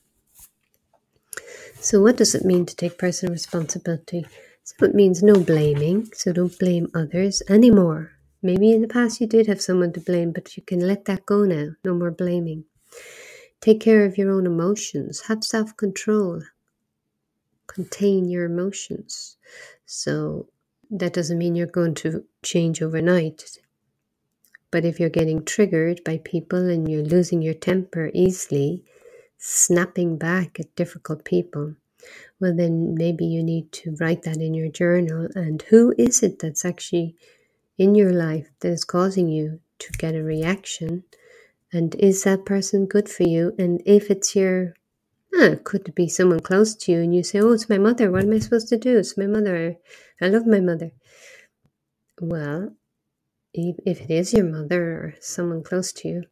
So, 1.79 2.01
what 2.01 2.17
does 2.17 2.35
it 2.35 2.45
mean 2.45 2.65
to 2.65 2.75
take 2.75 2.97
personal 2.97 3.33
responsibility? 3.33 4.25
So, 4.63 4.85
it 4.85 4.95
means 4.95 5.23
no 5.23 5.39
blaming, 5.39 6.09
so 6.13 6.33
don't 6.33 6.57
blame 6.59 6.87
others 6.93 7.41
anymore. 7.49 8.11
Maybe 8.41 8.71
in 8.71 8.81
the 8.81 8.87
past 8.87 9.21
you 9.21 9.27
did 9.27 9.47
have 9.47 9.61
someone 9.61 9.93
to 9.93 10.01
blame, 10.01 10.31
but 10.31 10.57
you 10.57 10.63
can 10.63 10.79
let 10.79 11.05
that 11.05 11.25
go 11.25 11.43
now. 11.45 11.69
No 11.83 11.93
more 11.93 12.11
blaming. 12.11 12.65
Take 13.61 13.79
care 13.79 14.05
of 14.05 14.17
your 14.17 14.31
own 14.31 14.45
emotions, 14.45 15.21
have 15.27 15.43
self 15.43 15.75
control, 15.77 16.41
contain 17.67 18.29
your 18.29 18.45
emotions. 18.45 19.37
So, 19.85 20.49
that 20.89 21.13
doesn't 21.13 21.37
mean 21.37 21.55
you're 21.55 21.67
going 21.67 21.95
to 21.95 22.23
change 22.43 22.81
overnight. 22.81 23.59
But 24.71 24.85
if 24.85 24.99
you're 24.99 25.09
getting 25.09 25.45
triggered 25.45 26.03
by 26.03 26.19
people 26.23 26.69
and 26.69 26.89
you're 26.89 27.03
losing 27.03 27.41
your 27.41 27.53
temper 27.53 28.11
easily, 28.13 28.83
snapping 29.37 30.17
back 30.17 30.59
at 30.59 30.75
difficult 30.75 31.23
people, 31.23 31.75
well, 32.39 32.55
then 32.55 32.95
maybe 32.95 33.25
you 33.25 33.43
need 33.43 33.71
to 33.73 33.95
write 33.99 34.23
that 34.23 34.37
in 34.37 34.53
your 34.53 34.69
journal. 34.69 35.27
And 35.35 35.61
who 35.63 35.93
is 35.97 36.21
it 36.23 36.39
that's 36.39 36.65
actually 36.65 37.15
in 37.77 37.95
your 37.95 38.11
life 38.11 38.49
that 38.59 38.69
is 38.69 38.83
causing 38.83 39.27
you 39.29 39.59
to 39.79 39.91
get 39.93 40.15
a 40.15 40.23
reaction? 40.23 41.03
And 41.71 41.95
is 41.95 42.23
that 42.23 42.45
person 42.45 42.85
good 42.85 43.09
for 43.09 43.23
you? 43.23 43.53
And 43.57 43.81
if 43.85 44.09
it's 44.09 44.35
your, 44.35 44.73
ah, 45.35 45.55
could 45.63 45.93
be 45.95 46.07
someone 46.07 46.39
close 46.39 46.75
to 46.75 46.91
you 46.91 47.01
and 47.01 47.13
you 47.13 47.23
say, 47.23 47.39
oh, 47.39 47.51
it's 47.51 47.69
my 47.69 47.77
mother. 47.77 48.11
What 48.11 48.23
am 48.23 48.33
I 48.33 48.39
supposed 48.39 48.69
to 48.69 48.77
do? 48.77 48.97
It's 48.97 49.17
my 49.17 49.27
mother. 49.27 49.75
I 50.21 50.27
love 50.27 50.45
my 50.45 50.59
mother. 50.59 50.91
Well, 52.21 52.76
if 53.57 54.01
it 54.01 54.11
is 54.11 54.33
your 54.33 54.45
mother 54.45 54.83
or 54.83 55.15
someone 55.19 55.63
close 55.63 55.91
to 55.93 56.07
you, 56.07 56.23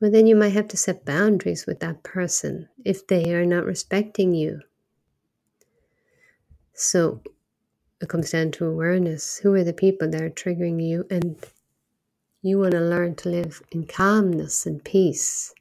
well, 0.00 0.10
then 0.10 0.26
you 0.26 0.34
might 0.34 0.54
have 0.54 0.68
to 0.68 0.76
set 0.76 1.04
boundaries 1.04 1.66
with 1.66 1.80
that 1.80 2.02
person 2.02 2.68
if 2.84 3.06
they 3.06 3.34
are 3.34 3.44
not 3.44 3.66
respecting 3.66 4.34
you. 4.34 4.60
So 6.72 7.20
it 8.00 8.08
comes 8.08 8.30
down 8.30 8.52
to 8.52 8.64
awareness. 8.64 9.38
Who 9.38 9.52
are 9.54 9.64
the 9.64 9.74
people 9.74 10.08
that 10.10 10.22
are 10.22 10.30
triggering 10.30 10.82
you? 10.82 11.04
And 11.10 11.36
you 12.40 12.58
want 12.58 12.72
to 12.72 12.80
learn 12.80 13.14
to 13.16 13.28
live 13.28 13.62
in 13.70 13.86
calmness 13.86 14.64
and 14.64 14.82
peace 14.82 15.52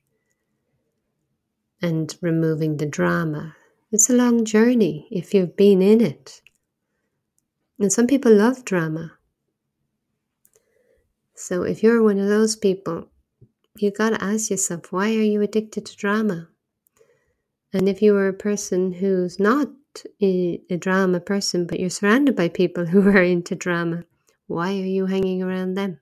and 1.81 2.15
removing 2.21 2.77
the 2.77 2.85
drama. 2.85 3.55
It's 3.91 4.09
a 4.09 4.13
long 4.13 4.45
journey 4.45 5.07
if 5.11 5.33
you've 5.33 5.57
been 5.57 5.81
in 5.81 5.99
it. 5.99 6.41
And 7.77 7.91
some 7.91 8.07
people 8.07 8.33
love 8.33 8.63
drama. 8.63 9.18
So 11.41 11.63
if 11.63 11.81
you're 11.81 12.03
one 12.03 12.19
of 12.19 12.27
those 12.27 12.57
people, 12.57 13.07
you 13.77 13.91
got 13.91 14.09
to 14.09 14.21
ask 14.21 14.51
yourself, 14.51 14.91
why 14.91 15.07
are 15.15 15.23
you 15.33 15.41
addicted 15.41 15.85
to 15.85 15.95
drama? 15.95 16.49
And 17.71 17.87
if 17.87 18.01
you 18.01 18.13
are 18.17 18.27
a 18.27 18.33
person 18.33 18.91
who's 18.91 19.39
not 19.39 19.69
a, 20.21 20.61
a 20.69 20.75
drama 20.75 21.21
person, 21.21 21.65
but 21.65 21.79
you're 21.79 21.89
surrounded 21.89 22.35
by 22.35 22.49
people 22.49 22.85
who 22.91 23.07
are 23.07 23.23
into 23.23 23.55
drama, 23.55 24.03
why 24.47 24.71
are 24.71 24.91
you 24.97 25.05
hanging 25.05 25.41
around 25.41 25.75
them? 25.75 26.01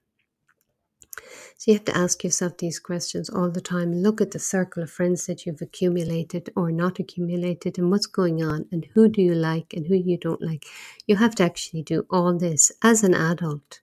So 1.57 1.71
you 1.71 1.73
have 1.73 1.85
to 1.85 1.97
ask 1.97 2.23
yourself 2.23 2.57
these 2.57 2.79
questions 2.79 3.29
all 3.29 3.51
the 3.51 3.61
time. 3.61 3.93
Look 3.93 4.19
at 4.21 4.31
the 4.31 4.39
circle 4.39 4.81
of 4.81 4.89
friends 4.89 5.27
that 5.27 5.45
you've 5.45 5.61
accumulated 5.61 6.49
or 6.55 6.71
not 6.71 6.97
accumulated 6.97 7.77
and 7.77 7.91
what's 7.91 8.07
going 8.07 8.41
on 8.41 8.65
and 8.71 8.87
who 8.95 9.07
do 9.07 9.21
you 9.21 9.35
like 9.35 9.75
and 9.75 9.85
who 9.85 9.95
you 9.95 10.17
don't 10.17 10.41
like. 10.41 10.65
You 11.05 11.17
have 11.17 11.35
to 11.35 11.43
actually 11.43 11.83
do 11.83 12.07
all 12.09 12.35
this 12.35 12.71
as 12.81 13.03
an 13.03 13.13
adult 13.13 13.81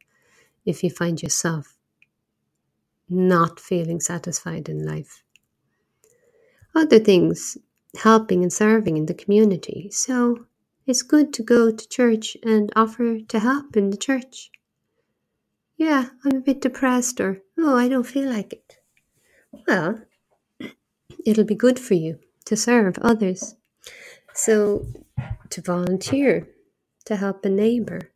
if 0.65 0.83
you 0.83 0.91
find 0.91 1.23
yourself 1.23 1.75
not 3.09 3.61
feeling 3.61 4.01
satisfied 4.01 4.69
in 4.69 4.85
life. 4.85 5.23
Other 6.75 6.99
things, 6.99 7.57
helping 8.03 8.43
and 8.43 8.53
serving 8.53 8.97
in 8.97 9.07
the 9.07 9.15
community. 9.15 9.91
So 9.93 10.47
it's 10.87 11.03
good 11.03 11.33
to 11.35 11.43
go 11.43 11.71
to 11.71 11.89
church 11.89 12.37
and 12.43 12.73
offer 12.75 13.21
to 13.21 13.39
help 13.39 13.77
in 13.77 13.91
the 13.91 13.97
church. 13.97 14.51
Yeah, 15.77 16.07
I'm 16.25 16.37
a 16.37 16.41
bit 16.41 16.61
depressed, 16.61 17.21
or 17.21 17.43
oh, 17.59 17.77
I 17.77 17.89
don't 17.89 18.07
feel 18.07 18.31
like 18.31 18.53
it. 18.53 18.79
Well, 19.67 20.03
it'll 21.27 21.45
be 21.45 21.55
good 21.55 21.79
for 21.79 21.95
you 21.95 22.21
to 22.47 22.57
serve 22.57 22.99
others. 22.99 23.57
So, 24.35 24.87
to 25.51 25.61
volunteer, 25.61 26.49
to 27.07 27.17
help 27.17 27.45
a 27.45 27.49
neighbor, 27.49 28.11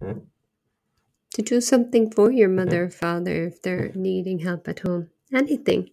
to 1.38 1.42
do 1.42 1.60
something 1.60 2.10
for 2.10 2.32
your 2.32 2.48
mother 2.48 2.84
or 2.84 2.90
father 2.90 3.46
if 3.46 3.62
they're 3.62 3.92
needing 3.94 4.40
help 4.40 4.66
at 4.66 4.80
home. 4.80 5.08
Anything. 5.32 5.88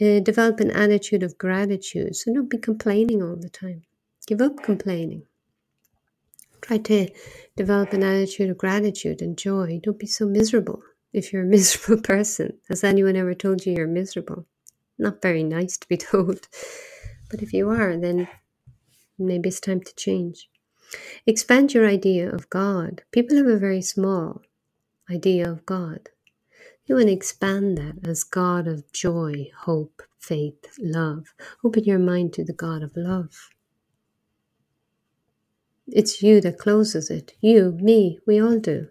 Uh, 0.00 0.18
develop 0.18 0.58
an 0.58 0.72
attitude 0.72 1.22
of 1.22 1.38
gratitude. 1.38 2.16
So 2.16 2.34
don't 2.34 2.50
be 2.50 2.58
complaining 2.58 3.22
all 3.22 3.36
the 3.36 3.48
time. 3.48 3.82
Give 4.26 4.40
up 4.40 4.64
complaining. 4.64 5.22
Try 6.60 6.78
to 6.78 7.08
develop 7.56 7.92
an 7.92 8.02
attitude 8.02 8.50
of 8.50 8.58
gratitude 8.58 9.22
and 9.22 9.38
joy. 9.38 9.78
Don't 9.84 10.00
be 10.00 10.08
so 10.08 10.26
miserable 10.26 10.82
if 11.12 11.32
you're 11.32 11.44
a 11.44 11.46
miserable 11.56 12.02
person. 12.02 12.58
Has 12.68 12.82
anyone 12.82 13.14
ever 13.14 13.34
told 13.34 13.64
you 13.64 13.72
you're 13.72 13.86
miserable? 13.86 14.46
Not 14.98 15.22
very 15.22 15.44
nice 15.44 15.78
to 15.78 15.86
be 15.86 15.96
told. 16.10 16.48
But 17.30 17.40
if 17.40 17.52
you 17.52 17.70
are, 17.70 17.96
then 17.96 18.26
maybe 19.16 19.48
it's 19.48 19.60
time 19.60 19.80
to 19.82 19.94
change. 19.94 20.48
Expand 21.24 21.72
your 21.72 21.86
idea 21.86 22.28
of 22.28 22.50
God. 22.50 23.02
People 23.12 23.36
have 23.36 23.46
a 23.46 23.58
very 23.58 23.82
small 23.82 24.42
idea 25.10 25.50
of 25.50 25.66
God. 25.66 26.10
You 26.86 26.96
want 26.96 27.08
to 27.08 27.12
expand 27.12 27.78
that 27.78 28.08
as 28.08 28.24
God 28.24 28.68
of 28.68 28.90
joy, 28.92 29.50
hope, 29.64 30.02
faith, 30.18 30.66
love. 30.80 31.34
Open 31.64 31.84
your 31.84 31.98
mind 31.98 32.32
to 32.34 32.44
the 32.44 32.52
God 32.52 32.82
of 32.82 32.92
love. 32.96 33.50
It's 35.88 36.22
you 36.22 36.40
that 36.42 36.58
closes 36.58 37.10
it. 37.10 37.34
You, 37.40 37.78
me, 37.80 38.20
we 38.26 38.40
all 38.42 38.58
do. 38.58 38.88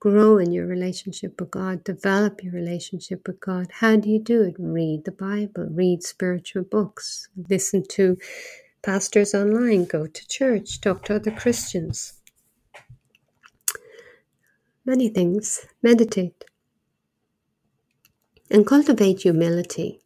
Grow 0.00 0.38
in 0.38 0.52
your 0.52 0.66
relationship 0.66 1.40
with 1.40 1.50
God. 1.50 1.84
Develop 1.84 2.42
your 2.44 2.52
relationship 2.52 3.26
with 3.26 3.40
God. 3.40 3.68
How 3.80 3.96
do 3.96 4.10
you 4.10 4.20
do 4.20 4.42
it? 4.42 4.56
Read 4.58 5.04
the 5.04 5.12
Bible, 5.12 5.68
read 5.70 6.02
spiritual 6.02 6.64
books, 6.64 7.28
listen 7.48 7.84
to 7.90 8.18
pastors 8.82 9.34
online, 9.34 9.86
go 9.86 10.06
to 10.06 10.28
church, 10.28 10.80
talk 10.80 11.04
to 11.06 11.16
other 11.16 11.30
Christians 11.32 12.14
many 14.84 15.08
things. 15.08 15.66
Meditate. 15.82 16.44
And 18.50 18.66
cultivate 18.66 19.20
humility. 19.20 20.00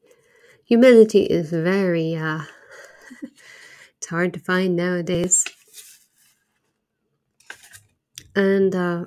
Humility 0.65 1.25
is 1.25 1.51
very, 1.51 2.17
uh, 2.17 2.43
it's 3.97 4.07
hard 4.09 4.33
to 4.35 4.41
find 4.41 4.77
nowadays. 4.77 5.45
And 8.35 8.75
uh, 8.75 9.05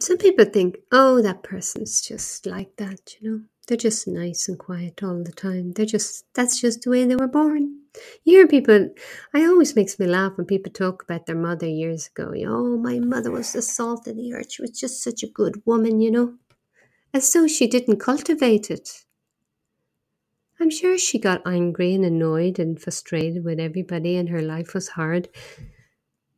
some 0.00 0.18
people 0.18 0.44
think, 0.44 0.78
oh, 0.92 1.22
that 1.22 1.42
person's 1.42 2.02
just 2.02 2.44
like 2.46 2.76
that, 2.76 3.16
you 3.20 3.30
know. 3.30 3.42
They're 3.68 3.76
just 3.76 4.08
nice 4.08 4.48
and 4.48 4.58
quiet 4.58 5.02
all 5.02 5.22
the 5.24 5.32
time. 5.32 5.72
They're 5.72 5.86
just, 5.86 6.26
that's 6.34 6.60
just 6.60 6.82
the 6.82 6.90
way 6.90 7.04
they 7.06 7.16
were 7.16 7.28
born. 7.28 7.80
You 8.24 8.38
hear 8.38 8.48
people, 8.48 8.90
I 9.34 9.44
always 9.46 9.76
makes 9.76 9.98
me 9.98 10.06
laugh 10.06 10.32
when 10.36 10.46
people 10.46 10.72
talk 10.72 11.02
about 11.04 11.26
their 11.26 11.36
mother 11.36 11.68
years 11.68 12.08
ago. 12.08 12.32
Oh, 12.46 12.76
my 12.78 12.98
mother 13.00 13.30
was 13.30 13.52
the 13.52 13.62
salt 13.62 14.06
of 14.08 14.16
the 14.16 14.34
earth. 14.34 14.52
She 14.52 14.62
was 14.62 14.72
just 14.72 15.02
such 15.02 15.22
a 15.22 15.28
good 15.28 15.62
woman, 15.66 16.00
you 16.00 16.10
know, 16.10 16.34
as 17.14 17.32
though 17.32 17.48
she 17.48 17.66
didn't 17.68 17.98
cultivate 18.00 18.70
it. 18.70 19.04
I'm 20.60 20.70
sure 20.70 20.98
she 20.98 21.18
got 21.18 21.46
angry 21.46 21.94
and 21.94 22.04
annoyed 22.04 22.58
and 22.58 22.80
frustrated 22.80 23.44
with 23.44 23.60
everybody, 23.60 24.16
and 24.16 24.28
her 24.30 24.42
life 24.42 24.74
was 24.74 24.88
hard. 24.90 25.28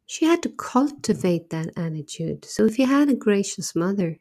She 0.06 0.26
had 0.26 0.42
to 0.44 0.50
cultivate 0.50 1.50
that 1.50 1.70
attitude. 1.76 2.44
So 2.46 2.66
if 2.66 2.78
you 2.78 2.86
had 2.86 3.10
a 3.10 3.14
gracious 3.16 3.76
mother, 3.76 4.18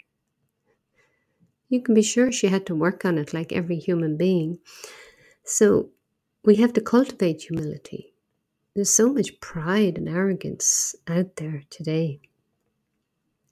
you 1.70 1.82
can 1.82 1.96
be 1.96 2.02
sure 2.04 2.32
she 2.32 2.48
had 2.48 2.66
to 2.68 2.76
work 2.76 3.06
on 3.06 3.18
it 3.18 3.34
like 3.34 3.52
every 3.52 3.78
human 3.78 4.18
being. 4.18 4.60
So 5.44 5.90
we 6.44 6.56
have 6.56 6.74
to 6.74 6.82
cultivate 6.82 7.44
humility. 7.44 8.14
There's 8.76 8.94
so 8.94 9.14
much 9.14 9.40
pride 9.40 9.98
and 9.98 10.10
arrogance 10.10 10.96
out 11.08 11.36
there 11.36 11.64
today. 11.70 12.20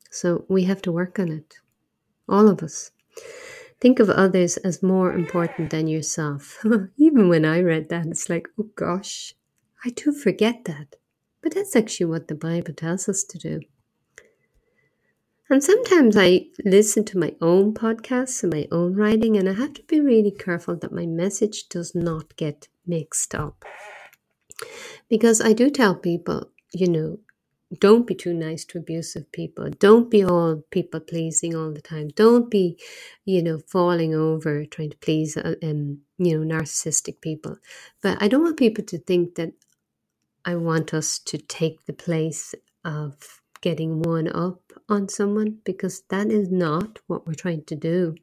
So 0.10 0.46
we 0.50 0.64
have 0.64 0.82
to 0.84 0.92
work 0.92 1.20
on 1.20 1.32
it. 1.32 1.60
All 2.28 2.48
of 2.48 2.64
us. 2.64 2.92
Think 3.80 4.00
of 4.00 4.10
others 4.10 4.58
as 4.58 4.84
more 4.84 5.14
important 5.14 5.72
than 5.72 5.88
yourself. 5.88 6.64
Even 6.98 7.30
when 7.30 7.46
I 7.46 7.62
read 7.62 7.90
that, 7.90 8.06
it's 8.08 8.30
like, 8.30 8.48
oh 8.60 8.70
gosh, 8.76 9.34
I 9.84 9.90
do 9.90 10.12
forget 10.12 10.66
that. 10.66 10.98
But 11.42 11.56
that's 11.56 11.76
actually 11.76 12.06
what 12.06 12.28
the 12.28 12.36
Bible 12.36 12.74
tells 12.74 13.10
us 13.10 13.24
to 13.24 13.38
do. 13.40 13.62
And 15.52 15.62
sometimes 15.62 16.16
I 16.16 16.46
listen 16.64 17.04
to 17.04 17.18
my 17.18 17.36
own 17.42 17.74
podcasts 17.74 18.42
and 18.42 18.54
my 18.54 18.70
own 18.72 18.96
writing, 18.96 19.36
and 19.36 19.50
I 19.50 19.54
have 19.54 19.74
to 19.74 19.84
be 19.84 20.00
really 20.00 20.32
careful 20.32 20.78
that 20.78 20.94
my 20.94 21.06
message 21.06 21.68
does 21.68 21.94
not 21.94 22.38
get 22.38 22.70
mixed 22.88 23.36
up. 23.36 23.66
Because 25.10 25.42
I 25.42 25.52
do 25.52 25.70
tell 25.70 25.94
people, 25.94 26.52
you 26.74 26.88
know, 26.88 27.20
don't 27.80 28.08
be 28.08 28.16
too 28.16 28.34
nice 28.34 28.64
to 28.64 28.78
abusive 28.78 29.30
people. 29.34 29.70
Don't 29.72 30.10
be 30.10 30.24
all 30.24 30.64
people 30.72 31.02
pleasing 31.02 31.54
all 31.54 31.74
the 31.74 31.82
time. 31.82 32.08
Don't 32.16 32.50
be, 32.50 32.80
you 33.26 33.44
know, 33.44 33.60
falling 33.60 34.16
over 34.16 34.64
trying 34.64 34.92
to 34.92 34.98
please, 35.00 35.36
uh, 35.36 35.56
um, 35.62 36.00
you 36.18 36.40
know, 36.40 36.56
narcissistic 36.56 37.20
people. 37.20 37.58
But 38.02 38.24
I 38.24 38.30
don't 38.30 38.44
want 38.44 38.56
people 38.56 38.86
to 38.86 38.98
think 38.98 39.36
that 39.36 39.52
I 40.46 40.56
want 40.56 40.94
us 40.94 41.20
to 41.20 41.38
take 41.38 41.86
the 41.88 41.94
place 41.94 42.56
of 42.86 43.41
getting 43.62 44.02
one 44.02 44.28
up 44.28 44.62
on 44.90 45.08
someone 45.08 45.60
because 45.64 46.02
that 46.10 46.28
is 46.28 46.52
not 46.52 47.00
what 47.08 47.26
we're 47.26 47.34
trying 47.34 47.64
to 47.66 47.76
do. 47.76 48.16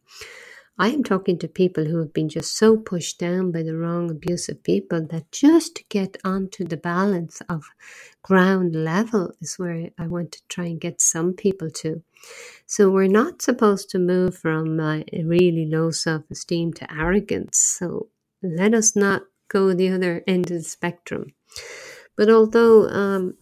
I 0.81 0.91
am 0.91 1.03
talking 1.03 1.39
to 1.41 1.49
people 1.49 1.87
who 1.87 1.99
have 1.99 2.13
been 2.13 2.29
just 2.29 2.57
so 2.57 2.77
pushed 2.77 3.19
down 3.19 3.51
by 3.51 3.65
the 3.65 3.77
wrong, 3.77 4.13
abusive 4.13 4.63
people 4.63 5.05
that 5.07 5.33
just 5.33 5.75
to 5.77 5.85
get 5.89 6.17
onto 6.25 6.65
the 6.65 6.77
balance 6.77 7.43
of 7.49 7.65
ground 8.23 8.77
level 8.77 9.33
is 9.41 9.59
where 9.59 9.91
I 9.99 10.07
want 10.07 10.31
to 10.33 10.43
try 10.49 10.67
and 10.67 10.81
get 10.81 11.01
some 11.01 11.33
people 11.33 11.69
to. 11.83 12.03
So 12.67 12.91
we're 12.91 13.09
not 13.09 13.43
supposed 13.43 13.91
to 13.91 13.99
move 13.99 14.39
from 14.39 14.79
uh, 14.79 15.01
really 15.13 15.67
low 15.67 15.91
self 15.91 16.23
esteem 16.31 16.73
to 16.75 16.93
arrogance. 16.93 17.59
So 17.59 18.09
let 18.41 18.73
us 18.73 18.95
not 18.95 19.23
go 19.49 19.75
the 19.75 19.89
other 19.89 20.23
end 20.29 20.51
of 20.53 20.59
the 20.59 20.63
spectrum. 20.63 21.33
But 22.17 22.31
although 22.31 22.89
um, 22.89 23.35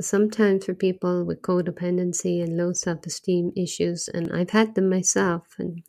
sometimes 0.00 0.64
for 0.64 0.74
people 0.74 1.24
with 1.24 1.42
codependency 1.42 2.42
and 2.42 2.56
low 2.56 2.72
self 2.72 3.06
esteem 3.06 3.52
issues, 3.56 4.08
and 4.08 4.32
I've 4.32 4.50
had 4.50 4.74
them 4.74 4.88
myself. 4.88 5.54
And 5.58 5.82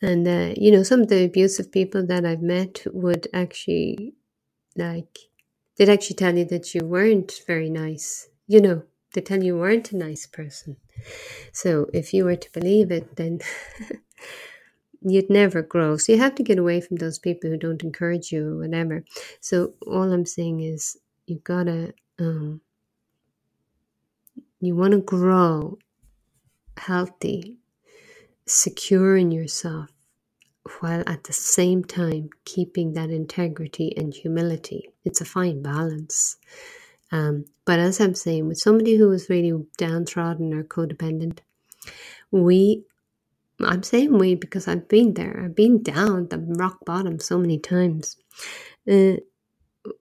and 0.00 0.26
uh, 0.26 0.54
you 0.56 0.70
know, 0.70 0.82
some 0.82 1.02
of 1.02 1.08
the 1.08 1.24
abusive 1.24 1.72
people 1.72 2.06
that 2.06 2.24
I've 2.24 2.42
met 2.42 2.84
would 2.92 3.28
actually 3.32 4.14
like 4.76 5.18
they'd 5.76 5.88
actually 5.88 6.16
tell 6.16 6.36
you 6.36 6.44
that 6.46 6.74
you 6.74 6.84
weren't 6.84 7.42
very 7.46 7.70
nice. 7.70 8.28
You 8.46 8.60
know, 8.60 8.82
they 9.14 9.20
tell 9.20 9.42
you 9.42 9.56
weren't 9.56 9.92
a 9.92 9.96
nice 9.96 10.26
person. 10.26 10.76
So 11.52 11.88
if 11.92 12.12
you 12.12 12.24
were 12.24 12.36
to 12.36 12.52
believe 12.52 12.90
it, 12.90 13.16
then 13.16 13.40
you'd 15.00 15.30
never 15.30 15.62
grow. 15.62 15.96
So 15.96 16.12
you 16.12 16.18
have 16.18 16.34
to 16.36 16.42
get 16.42 16.58
away 16.58 16.80
from 16.80 16.96
those 16.96 17.18
people 17.18 17.50
who 17.50 17.56
don't 17.56 17.82
encourage 17.82 18.32
you 18.32 18.46
or 18.48 18.58
whatever. 18.58 19.04
So 19.40 19.74
all 19.86 20.12
I'm 20.12 20.26
saying 20.26 20.60
is 20.60 20.96
you 21.28 21.40
gotta 21.44 21.94
um, 22.18 22.60
you 24.60 24.74
want 24.74 24.92
to 24.92 25.00
grow 25.00 25.78
healthy 26.76 27.58
secure 28.46 29.16
in 29.16 29.30
yourself 29.30 29.90
while 30.80 31.02
at 31.06 31.24
the 31.24 31.32
same 31.32 31.84
time 31.84 32.28
keeping 32.44 32.92
that 32.92 33.10
integrity 33.10 33.92
and 33.96 34.14
humility. 34.14 34.88
It's 35.04 35.20
a 35.20 35.24
fine 35.24 35.62
balance. 35.62 36.36
Um, 37.10 37.46
but 37.64 37.78
as 37.78 38.00
i'm 38.00 38.14
saying 38.14 38.48
with 38.48 38.58
somebody 38.58 38.96
who 38.96 39.10
is 39.12 39.30
really 39.30 39.52
downtrodden 39.78 40.52
or 40.52 40.64
codependent 40.64 41.38
we 42.30 42.84
i'm 43.60 43.82
saying 43.82 44.18
we 44.18 44.34
because 44.34 44.68
i've 44.68 44.88
been 44.88 45.14
there. 45.14 45.42
I've 45.44 45.56
been 45.56 45.82
down 45.82 46.28
the 46.28 46.38
rock 46.38 46.84
bottom 46.84 47.18
so 47.18 47.38
many 47.38 47.58
times. 47.58 48.16
Uh, 48.90 49.16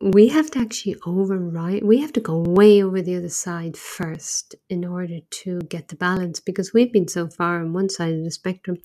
we 0.02 0.28
have 0.28 0.50
to 0.52 0.60
actually 0.60 0.96
override 1.06 1.84
we 1.84 2.00
have 2.02 2.14
to 2.14 2.20
go 2.20 2.40
way 2.40 2.84
over 2.84 3.02
the 3.02 3.16
other 3.16 3.30
side 3.30 3.78
first 3.78 4.56
in 4.70 4.84
order 4.86 5.20
to 5.30 5.60
get 5.62 5.88
the 5.88 5.96
balance 5.96 6.40
because 6.40 6.74
we've 6.74 6.92
been 6.92 7.08
so 7.08 7.28
far 7.28 7.60
on 7.62 7.74
one 7.74 7.90
side 7.90 8.14
of 8.14 8.24
the 8.24 8.32
spectrum. 8.32 8.78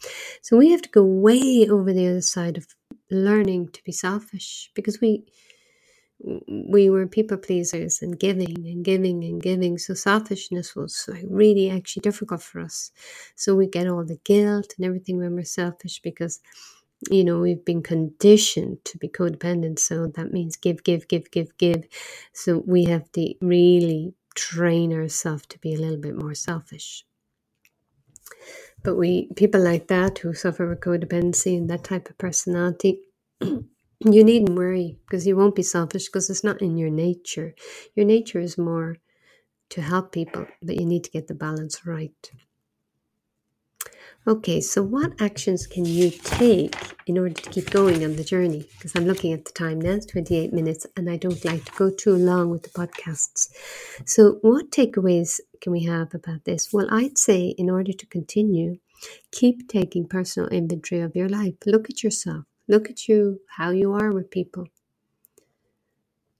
So 0.42 0.56
we 0.56 0.70
have 0.70 0.82
to 0.82 0.88
go 0.88 1.04
way 1.04 1.66
over 1.68 1.92
the 1.92 2.08
other 2.08 2.20
side 2.20 2.56
of 2.58 2.66
learning 3.10 3.68
to 3.68 3.82
be 3.84 3.92
selfish 3.92 4.70
because 4.74 5.00
we 5.00 5.24
we 6.48 6.88
were 6.88 7.06
people 7.06 7.36
pleasers 7.36 8.00
and 8.00 8.18
giving 8.18 8.64
and 8.66 8.84
giving 8.84 9.24
and 9.24 9.42
giving. 9.42 9.76
So 9.78 9.94
selfishness 9.94 10.76
was 10.76 11.04
like 11.08 11.24
really 11.28 11.68
actually 11.70 12.02
difficult 12.02 12.42
for 12.42 12.60
us. 12.60 12.92
So 13.34 13.56
we 13.56 13.66
get 13.66 13.88
all 13.88 14.04
the 14.04 14.20
guilt 14.24 14.74
and 14.76 14.86
everything 14.86 15.18
when 15.18 15.34
we're 15.34 15.44
selfish 15.44 16.00
because 16.00 16.40
you 17.10 17.24
know 17.24 17.40
we've 17.40 17.64
been 17.64 17.82
conditioned 17.82 18.84
to 18.84 18.98
be 18.98 19.08
codependent 19.08 19.78
so 19.78 20.06
that 20.08 20.32
means 20.32 20.56
give 20.56 20.84
give 20.84 21.08
give 21.08 21.30
give 21.30 21.56
give. 21.58 21.84
So 22.32 22.62
we 22.66 22.84
have 22.84 23.10
to 23.12 23.34
really 23.40 24.14
train 24.34 24.92
ourselves 24.92 25.46
to 25.48 25.58
be 25.58 25.74
a 25.74 25.78
little 25.78 25.98
bit 25.98 26.16
more 26.16 26.34
selfish. 26.34 27.04
But 28.84 28.96
we 28.96 29.30
people 29.36 29.62
like 29.62 29.88
that 29.88 30.18
who 30.18 30.34
suffer 30.34 30.68
with 30.68 30.80
codependency 30.80 31.56
and 31.58 31.70
that 31.70 31.84
type 31.84 32.10
of 32.10 32.18
personality 32.18 33.00
you 33.40 34.24
needn't 34.24 34.56
worry 34.58 34.98
because 35.06 35.26
you 35.26 35.36
won't 35.36 35.56
be 35.56 35.62
selfish 35.62 36.06
because 36.06 36.30
it's 36.30 36.44
not 36.44 36.62
in 36.62 36.76
your 36.78 36.90
nature. 36.90 37.54
Your 37.96 38.06
nature 38.06 38.40
is 38.40 38.58
more 38.58 38.98
to 39.70 39.82
help 39.82 40.12
people 40.12 40.46
but 40.62 40.76
you 40.80 40.86
need 40.86 41.04
to 41.04 41.10
get 41.10 41.28
the 41.28 41.34
balance 41.34 41.86
right 41.86 42.30
Okay, 44.24 44.60
so 44.60 44.84
what 44.84 45.20
actions 45.20 45.66
can 45.66 45.84
you 45.84 46.08
take 46.08 46.76
in 47.08 47.18
order 47.18 47.34
to 47.34 47.50
keep 47.50 47.70
going 47.70 48.04
on 48.04 48.14
the 48.14 48.22
journey? 48.22 48.68
Because 48.74 48.94
I'm 48.94 49.04
looking 49.04 49.32
at 49.32 49.44
the 49.44 49.50
time 49.50 49.80
now, 49.80 49.94
it's 49.94 50.06
28 50.06 50.52
minutes, 50.52 50.86
and 50.96 51.10
I 51.10 51.16
don't 51.16 51.44
like 51.44 51.64
to 51.64 51.72
go 51.72 51.90
too 51.90 52.14
long 52.14 52.48
with 52.48 52.62
the 52.62 52.68
podcasts. 52.68 53.48
So, 54.06 54.38
what 54.42 54.70
takeaways 54.70 55.40
can 55.60 55.72
we 55.72 55.82
have 55.86 56.14
about 56.14 56.44
this? 56.44 56.72
Well, 56.72 56.86
I'd 56.88 57.18
say 57.18 57.52
in 57.58 57.68
order 57.68 57.92
to 57.92 58.06
continue, 58.06 58.78
keep 59.32 59.66
taking 59.66 60.06
personal 60.06 60.48
inventory 60.50 61.00
of 61.00 61.16
your 61.16 61.28
life. 61.28 61.54
Look 61.66 61.90
at 61.90 62.04
yourself, 62.04 62.44
look 62.68 62.88
at 62.88 63.08
you, 63.08 63.40
how 63.56 63.70
you 63.70 63.92
are 63.92 64.12
with 64.12 64.30
people. 64.30 64.68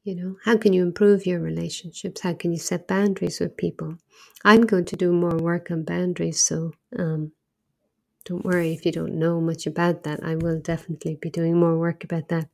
You 0.04 0.14
know, 0.14 0.36
how 0.44 0.56
can 0.56 0.72
you 0.72 0.84
improve 0.84 1.26
your 1.26 1.40
relationships? 1.40 2.20
How 2.20 2.34
can 2.34 2.52
you 2.52 2.58
set 2.60 2.86
boundaries 2.86 3.40
with 3.40 3.56
people? 3.56 3.96
I'm 4.44 4.62
going 4.62 4.84
to 4.84 4.96
do 4.96 5.12
more 5.12 5.36
work 5.36 5.72
on 5.72 5.82
boundaries, 5.82 6.40
so 6.40 6.74
um, 6.96 7.32
don't 8.24 8.44
worry 8.44 8.72
if 8.72 8.86
you 8.86 8.92
don't 8.92 9.14
know 9.14 9.40
much 9.40 9.66
about 9.66 10.04
that. 10.04 10.22
I 10.22 10.36
will 10.36 10.60
definitely 10.60 11.16
be 11.16 11.28
doing 11.28 11.58
more 11.58 11.76
work 11.76 12.04
about 12.04 12.28
that. 12.28 12.48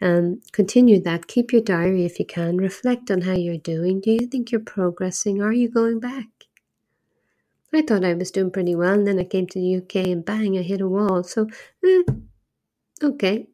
Um, 0.00 0.40
continue 0.52 1.00
that. 1.02 1.26
Keep 1.26 1.52
your 1.52 1.60
diary 1.60 2.04
if 2.06 2.18
you 2.18 2.24
can. 2.24 2.56
Reflect 2.56 3.10
on 3.10 3.22
how 3.22 3.34
you're 3.34 3.58
doing. 3.58 4.00
Do 4.00 4.10
you 4.10 4.26
think 4.26 4.50
you're 4.50 4.60
progressing? 4.60 5.42
Are 5.42 5.52
you 5.52 5.68
going 5.68 6.00
back? 6.00 6.28
I 7.74 7.82
thought 7.82 8.04
I 8.04 8.14
was 8.14 8.30
doing 8.30 8.50
pretty 8.50 8.74
well, 8.74 8.92
and 8.94 9.06
then 9.06 9.18
I 9.18 9.24
came 9.24 9.46
to 9.46 9.58
the 9.58 9.76
UK 9.76 10.06
and 10.08 10.24
bang, 10.24 10.58
I 10.58 10.62
hit 10.62 10.82
a 10.82 10.88
wall. 10.88 11.22
So, 11.22 11.48
eh, 11.84 12.02
okay. 13.02 13.48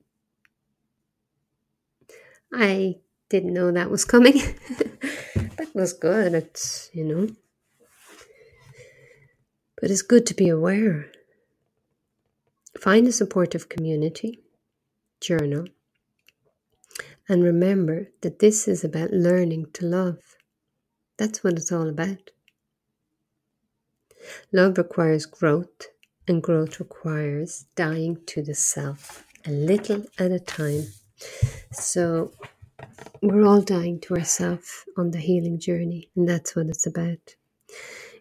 I 2.52 2.96
didn't 3.28 3.54
know 3.54 3.70
that 3.70 3.90
was 3.90 4.04
coming. 4.04 4.34
that 5.36 5.70
was 5.74 5.92
good. 5.92 6.34
It's, 6.34 6.90
you 6.92 7.04
know. 7.04 7.28
But 9.80 9.92
it's 9.92 10.02
good 10.02 10.26
to 10.26 10.34
be 10.34 10.48
aware 10.48 11.12
Find 12.80 13.08
a 13.08 13.12
supportive 13.12 13.68
community, 13.68 14.40
journal, 15.20 15.66
and 17.28 17.42
remember 17.42 18.08
that 18.20 18.38
this 18.38 18.68
is 18.68 18.84
about 18.84 19.12
learning 19.12 19.66
to 19.74 19.86
love. 19.86 20.18
That's 21.16 21.42
what 21.42 21.54
it's 21.54 21.72
all 21.72 21.88
about. 21.88 22.30
Love 24.52 24.78
requires 24.78 25.26
growth 25.26 25.88
and 26.26 26.42
growth 26.42 26.78
requires 26.78 27.66
dying 27.74 28.18
to 28.26 28.42
the 28.42 28.54
self 28.54 29.24
a 29.46 29.50
little 29.50 30.04
at 30.18 30.30
a 30.30 30.38
time. 30.40 30.86
So 31.72 32.32
we're 33.22 33.46
all 33.46 33.62
dying 33.62 33.98
to 34.00 34.14
ourselves 34.14 34.84
on 34.96 35.10
the 35.10 35.18
healing 35.18 35.58
journey, 35.58 36.10
and 36.14 36.28
that's 36.28 36.54
what 36.54 36.66
it's 36.66 36.86
about. 36.86 37.34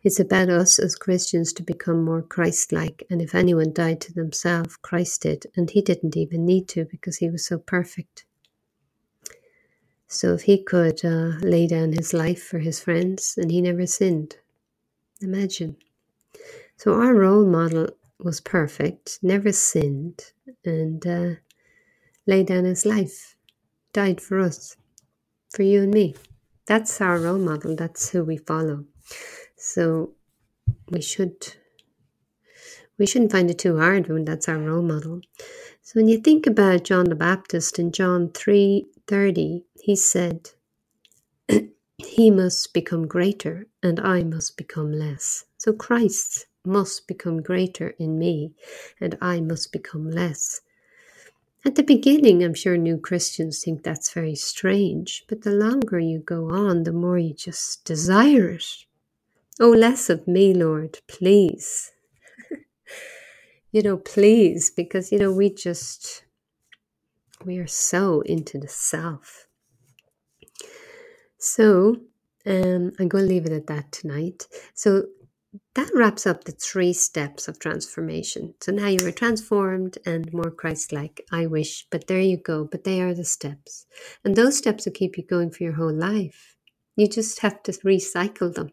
It's 0.07 0.21
about 0.21 0.47
us 0.47 0.79
as 0.79 0.95
Christians 0.95 1.51
to 1.51 1.63
become 1.63 2.05
more 2.05 2.21
Christ 2.21 2.71
like. 2.71 3.03
And 3.09 3.21
if 3.21 3.35
anyone 3.35 3.73
died 3.73 3.99
to 3.99 4.13
themselves, 4.13 4.77
Christ 4.77 5.23
did. 5.23 5.47
And 5.57 5.69
he 5.69 5.81
didn't 5.81 6.15
even 6.15 6.45
need 6.45 6.69
to 6.69 6.85
because 6.85 7.17
he 7.17 7.29
was 7.29 7.45
so 7.45 7.57
perfect. 7.57 8.23
So 10.07 10.33
if 10.33 10.43
he 10.43 10.63
could 10.63 11.03
uh, 11.03 11.39
lay 11.41 11.67
down 11.67 11.91
his 11.91 12.13
life 12.13 12.41
for 12.41 12.59
his 12.59 12.79
friends 12.79 13.33
and 13.35 13.51
he 13.51 13.59
never 13.59 13.85
sinned, 13.85 14.37
imagine. 15.19 15.75
So 16.77 16.93
our 16.93 17.13
role 17.13 17.45
model 17.45 17.89
was 18.17 18.39
perfect, 18.39 19.19
never 19.21 19.51
sinned, 19.51 20.31
and 20.63 21.05
uh, 21.05 21.31
laid 22.25 22.47
down 22.47 22.63
his 22.63 22.85
life, 22.85 23.35
died 23.91 24.21
for 24.21 24.39
us, 24.39 24.77
for 25.49 25.63
you 25.63 25.83
and 25.83 25.93
me. 25.93 26.15
That's 26.65 27.01
our 27.01 27.19
role 27.19 27.39
model. 27.39 27.75
That's 27.75 28.11
who 28.11 28.23
we 28.23 28.37
follow. 28.37 28.85
So 29.57 30.13
we 30.89 31.01
should 31.01 31.55
we 32.97 33.05
shouldn't 33.05 33.31
find 33.31 33.49
it 33.51 33.59
too 33.59 33.77
hard 33.77 34.07
when 34.07 34.25
that's 34.25 34.47
our 34.47 34.57
role 34.57 34.81
model. 34.81 35.21
So 35.81 35.93
when 35.99 36.07
you 36.07 36.19
think 36.19 36.47
about 36.47 36.83
John 36.83 37.05
the 37.05 37.15
Baptist 37.15 37.79
in 37.79 37.91
John 37.91 38.29
3:30, 38.29 39.63
he 39.81 39.95
said, 39.95 40.51
he 41.97 42.31
must 42.31 42.73
become 42.73 43.07
greater 43.07 43.67
and 43.81 43.99
I 43.99 44.23
must 44.23 44.57
become 44.57 44.91
less. 44.91 45.45
So 45.57 45.73
Christ 45.73 46.47
must 46.65 47.07
become 47.07 47.41
greater 47.41 47.89
in 47.99 48.19
me 48.19 48.53
and 48.99 49.17
I 49.21 49.41
must 49.41 49.71
become 49.71 50.09
less. 50.09 50.61
At 51.65 51.75
the 51.75 51.83
beginning, 51.83 52.43
I'm 52.43 52.53
sure 52.53 52.77
new 52.77 52.97
Christians 52.97 53.63
think 53.63 53.83
that's 53.83 54.13
very 54.13 54.35
strange, 54.35 55.25
but 55.27 55.41
the 55.41 55.51
longer 55.51 55.99
you 55.99 56.19
go 56.19 56.49
on, 56.49 56.83
the 56.83 56.93
more 56.93 57.17
you 57.17 57.33
just 57.33 57.83
desire 57.85 58.49
it. 58.51 58.86
Oh, 59.59 59.69
less 59.71 60.09
of 60.09 60.27
me, 60.27 60.53
Lord, 60.53 60.99
please. 61.07 61.91
you 63.71 63.81
know, 63.81 63.97
please, 63.97 64.71
because, 64.71 65.11
you 65.11 65.19
know, 65.19 65.31
we 65.31 65.53
just, 65.53 66.23
we 67.45 67.57
are 67.59 67.67
so 67.67 68.21
into 68.21 68.59
the 68.59 68.67
self. 68.67 69.47
So, 71.39 71.97
um, 72.45 72.93
I'm 72.99 73.07
going 73.09 73.25
to 73.25 73.29
leave 73.29 73.45
it 73.45 73.51
at 73.51 73.67
that 73.67 73.91
tonight. 73.91 74.47
So, 74.75 75.05
that 75.75 75.89
wraps 75.93 76.27
up 76.27 76.43
the 76.43 76.51
three 76.51 76.93
steps 76.93 77.47
of 77.47 77.59
transformation. 77.59 78.55
So 78.61 78.71
now 78.71 78.87
you 78.87 79.05
are 79.07 79.11
transformed 79.11 79.97
and 80.05 80.31
more 80.33 80.51
Christ 80.51 80.91
like, 80.91 81.21
I 81.31 81.47
wish, 81.47 81.87
but 81.91 82.07
there 82.07 82.21
you 82.21 82.37
go. 82.37 82.65
But 82.65 82.83
they 82.83 83.01
are 83.01 83.13
the 83.13 83.25
steps. 83.25 83.85
And 84.25 84.35
those 84.35 84.57
steps 84.57 84.85
will 84.85 84.93
keep 84.93 85.17
you 85.17 85.23
going 85.25 85.51
for 85.51 85.63
your 85.63 85.73
whole 85.73 85.93
life. 85.93 86.55
You 86.95 87.07
just 87.07 87.39
have 87.41 87.63
to 87.63 87.71
recycle 87.73 88.53
them. 88.53 88.71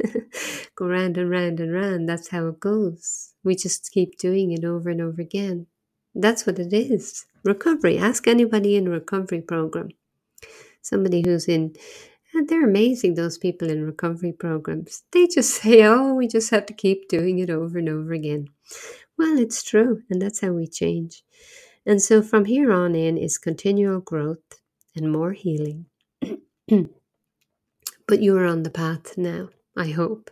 go 0.76 0.86
round 0.86 1.18
and 1.18 1.30
round 1.30 1.60
and 1.60 1.72
round. 1.72 2.08
That's 2.08 2.28
how 2.28 2.48
it 2.48 2.60
goes. 2.60 3.34
We 3.44 3.54
just 3.54 3.90
keep 3.92 4.18
doing 4.18 4.52
it 4.52 4.64
over 4.64 4.90
and 4.90 5.00
over 5.00 5.20
again. 5.20 5.66
That's 6.14 6.46
what 6.46 6.58
it 6.58 6.72
is. 6.72 7.24
Recovery. 7.44 7.98
Ask 7.98 8.26
anybody 8.28 8.76
in 8.76 8.86
a 8.86 8.90
recovery 8.90 9.40
program. 9.40 9.90
Somebody 10.82 11.22
who's 11.24 11.48
in, 11.48 11.74
and 12.34 12.48
they're 12.48 12.64
amazing, 12.66 13.14
those 13.14 13.38
people 13.38 13.70
in 13.70 13.84
recovery 13.84 14.32
programs. 14.32 15.02
They 15.12 15.26
just 15.26 15.50
say, 15.62 15.84
oh, 15.84 16.14
we 16.14 16.28
just 16.28 16.50
have 16.50 16.66
to 16.66 16.74
keep 16.74 17.08
doing 17.08 17.38
it 17.38 17.50
over 17.50 17.78
and 17.78 17.88
over 17.88 18.12
again. 18.12 18.48
Well, 19.18 19.38
it's 19.38 19.62
true, 19.62 20.02
and 20.10 20.20
that's 20.20 20.40
how 20.40 20.50
we 20.52 20.66
change. 20.66 21.22
And 21.86 22.00
so 22.00 22.22
from 22.22 22.44
here 22.44 22.72
on 22.72 22.94
in 22.94 23.18
is 23.18 23.38
continual 23.38 24.00
growth 24.00 24.60
and 24.96 25.10
more 25.12 25.32
healing. 25.32 25.86
but 28.06 28.20
you 28.20 28.36
are 28.36 28.46
on 28.46 28.62
the 28.62 28.70
path 28.70 29.18
now. 29.18 29.48
I 29.76 29.88
hope. 29.88 30.30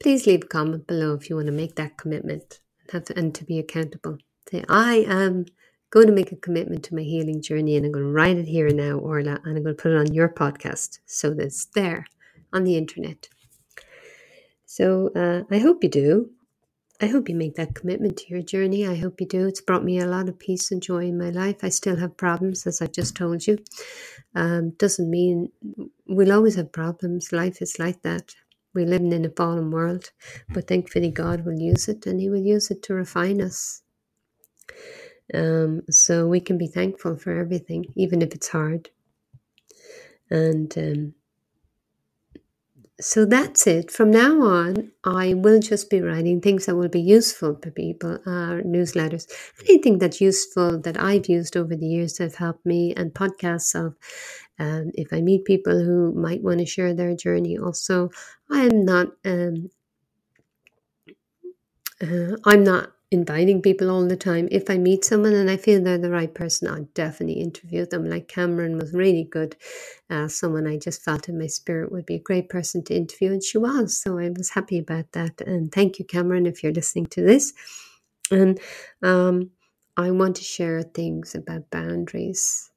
Please 0.00 0.26
leave 0.26 0.44
a 0.44 0.46
comment 0.46 0.86
below 0.86 1.14
if 1.14 1.30
you 1.30 1.36
want 1.36 1.46
to 1.46 1.52
make 1.52 1.76
that 1.76 1.96
commitment 1.96 2.60
and, 2.80 2.90
have 2.92 3.04
to, 3.04 3.18
and 3.18 3.34
to 3.34 3.44
be 3.44 3.58
accountable. 3.58 4.18
Say, 4.50 4.64
I 4.68 5.04
am 5.08 5.46
going 5.90 6.06
to 6.06 6.12
make 6.12 6.32
a 6.32 6.36
commitment 6.36 6.82
to 6.84 6.94
my 6.94 7.02
healing 7.02 7.40
journey 7.40 7.76
and 7.76 7.86
I'm 7.86 7.92
going 7.92 8.06
to 8.06 8.12
write 8.12 8.36
it 8.36 8.46
here 8.46 8.66
and 8.66 8.76
now, 8.76 8.98
Orla, 8.98 9.40
and 9.44 9.56
I'm 9.56 9.62
going 9.62 9.76
to 9.76 9.82
put 9.82 9.92
it 9.92 9.98
on 9.98 10.12
your 10.12 10.28
podcast 10.28 10.98
so 11.06 11.30
that 11.34 11.44
it's 11.44 11.66
there 11.66 12.06
on 12.52 12.64
the 12.64 12.76
internet. 12.76 13.28
So 14.66 15.10
uh, 15.14 15.42
I 15.54 15.58
hope 15.58 15.82
you 15.82 15.90
do. 15.90 16.30
I 17.02 17.08
hope 17.08 17.28
you 17.28 17.34
make 17.34 17.56
that 17.56 17.74
commitment 17.74 18.16
to 18.18 18.28
your 18.28 18.42
journey. 18.42 18.86
I 18.86 18.94
hope 18.94 19.20
you 19.20 19.26
do. 19.26 19.48
It's 19.48 19.60
brought 19.60 19.82
me 19.82 19.98
a 19.98 20.06
lot 20.06 20.28
of 20.28 20.38
peace 20.38 20.70
and 20.70 20.80
joy 20.80 21.06
in 21.06 21.18
my 21.18 21.30
life. 21.30 21.56
I 21.64 21.68
still 21.68 21.96
have 21.96 22.16
problems, 22.16 22.64
as 22.64 22.80
I've 22.80 22.92
just 22.92 23.16
told 23.16 23.44
you. 23.44 23.58
Um, 24.36 24.70
doesn't 24.78 25.10
mean 25.10 25.50
we'll 26.06 26.32
always 26.32 26.54
have 26.54 26.70
problems. 26.70 27.32
Life 27.32 27.60
is 27.60 27.80
like 27.80 28.02
that. 28.02 28.36
We're 28.72 28.86
living 28.86 29.12
in 29.12 29.24
a 29.24 29.30
fallen 29.30 29.72
world, 29.72 30.12
but 30.50 30.68
thankfully 30.68 31.10
God 31.10 31.44
will 31.44 31.58
use 31.58 31.88
it 31.88 32.06
and 32.06 32.20
He 32.20 32.30
will 32.30 32.40
use 32.40 32.70
it 32.70 32.84
to 32.84 32.94
refine 32.94 33.42
us. 33.42 33.82
Um, 35.34 35.82
so 35.90 36.28
we 36.28 36.40
can 36.40 36.56
be 36.56 36.68
thankful 36.68 37.16
for 37.16 37.36
everything, 37.36 37.86
even 37.96 38.22
if 38.22 38.32
it's 38.32 38.48
hard. 38.48 38.90
And 40.30 40.72
um, 40.78 41.14
so 43.00 43.24
that's 43.26 43.66
it. 43.66 43.90
From 43.90 44.10
now 44.10 44.42
on, 44.42 44.92
I 45.04 45.34
will 45.34 45.60
just 45.60 45.90
be 45.90 46.00
writing 46.00 46.40
things 46.40 46.66
that 46.66 46.76
will 46.76 46.88
be 46.88 47.00
useful 47.00 47.58
for 47.62 47.70
people, 47.70 48.14
uh, 48.26 48.62
newsletters, 48.64 49.26
anything 49.68 49.98
that's 49.98 50.20
useful 50.20 50.80
that 50.82 51.00
I've 51.00 51.28
used 51.28 51.56
over 51.56 51.76
the 51.76 51.86
years 51.86 52.14
that 52.14 52.24
have 52.24 52.34
helped 52.36 52.66
me, 52.66 52.94
and 52.94 53.12
podcasts 53.12 53.74
of 53.74 53.96
um, 54.58 54.90
if 54.94 55.12
I 55.12 55.20
meet 55.20 55.44
people 55.44 55.84
who 55.84 56.12
might 56.14 56.42
want 56.42 56.60
to 56.60 56.66
share 56.66 56.94
their 56.94 57.14
journey. 57.16 57.58
Also, 57.58 58.10
I 58.50 58.62
am 58.66 58.84
not. 58.84 59.08
Um, 59.24 59.70
uh, 62.00 62.36
I'm 62.44 62.64
not 62.64 62.92
inviting 63.12 63.62
people 63.62 63.90
all 63.90 64.08
the 64.08 64.16
time. 64.16 64.48
If 64.52 64.70
I 64.70 64.78
meet 64.78 65.04
someone 65.06 65.34
and 65.34 65.50
I 65.50 65.58
feel 65.58 65.82
they're 65.82 65.98
the 65.98 66.10
right 66.10 66.34
person, 66.34 66.68
I'll 66.68 66.88
definitely 66.94 67.42
interview 67.42 67.86
them. 67.86 68.10
Like 68.10 68.28
Cameron 68.28 68.78
was 68.78 68.94
really 68.94 69.24
good, 69.24 69.56
uh, 70.10 70.28
someone 70.28 70.66
I 70.68 70.78
just 70.78 71.04
felt 71.04 71.28
in 71.30 71.38
my 71.38 71.48
spirit 71.48 71.92
would 71.92 72.06
be 72.06 72.16
a 72.16 72.20
great 72.20 72.50
person 72.50 72.84
to 72.86 72.96
interview, 72.96 73.32
and 73.32 73.44
she 73.44 73.58
was. 73.58 73.98
So 74.02 74.18
I 74.18 74.30
was 74.30 74.50
happy 74.52 74.78
about 74.80 75.12
that. 75.14 75.42
And 75.42 75.72
thank 75.72 76.00
you, 76.00 76.06
Cameron, 76.06 76.46
if 76.46 76.64
you're 76.64 76.72
listening 76.74 77.06
to 77.08 77.22
this. 77.22 77.54
And 78.30 78.60
um, 79.02 79.50
I 79.96 80.10
want 80.12 80.36
to 80.36 80.44
share 80.44 80.82
things 80.82 81.34
about 81.34 81.70
boundaries. 81.70 82.70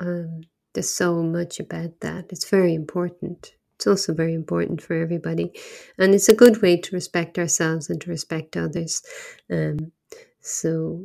Um, 0.00 0.42
there's 0.74 0.90
so 0.90 1.22
much 1.22 1.60
about 1.60 2.00
that. 2.02 2.26
It's 2.30 2.50
very 2.50 2.74
important. 2.74 3.55
It's 3.76 3.86
also 3.86 4.14
very 4.14 4.34
important 4.34 4.82
for 4.82 4.94
everybody. 4.94 5.52
And 5.98 6.14
it's 6.14 6.30
a 6.30 6.34
good 6.34 6.62
way 6.62 6.78
to 6.78 6.96
respect 6.96 7.38
ourselves 7.38 7.90
and 7.90 8.00
to 8.02 8.10
respect 8.10 8.56
others. 8.56 9.02
Um, 9.50 9.92
so 10.40 11.04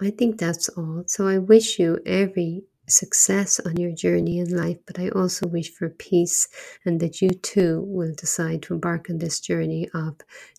I 0.00 0.10
think 0.10 0.38
that's 0.38 0.68
all. 0.70 1.04
So 1.06 1.28
I 1.28 1.38
wish 1.38 1.78
you 1.78 1.98
every 2.06 2.64
success 2.88 3.60
on 3.60 3.76
your 3.78 3.92
journey 3.92 4.38
in 4.38 4.56
life, 4.56 4.78
but 4.86 4.98
I 4.98 5.10
also 5.10 5.48
wish 5.48 5.72
for 5.74 5.90
peace 5.90 6.48
and 6.86 7.00
that 7.00 7.22
you 7.22 7.30
too 7.30 7.82
will 7.86 8.14
decide 8.14 8.62
to 8.64 8.74
embark 8.74 9.10
on 9.10 9.18
this 9.18 9.40
journey 9.40 9.88
of 9.94 10.16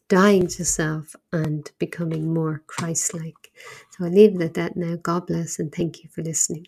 dying 0.09 0.47
to 0.47 0.65
self 0.65 1.15
and 1.33 1.71
becoming 1.79 2.33
more 2.33 2.63
Christ 2.67 3.13
like. 3.13 3.51
So 3.91 4.05
I 4.05 4.09
leave 4.09 4.35
it 4.35 4.43
at 4.43 4.55
that 4.55 4.77
now. 4.77 4.97
God 4.97 5.27
bless 5.27 5.59
and 5.59 5.73
thank 5.73 6.03
you 6.03 6.09
for 6.09 6.23
listening. 6.23 6.67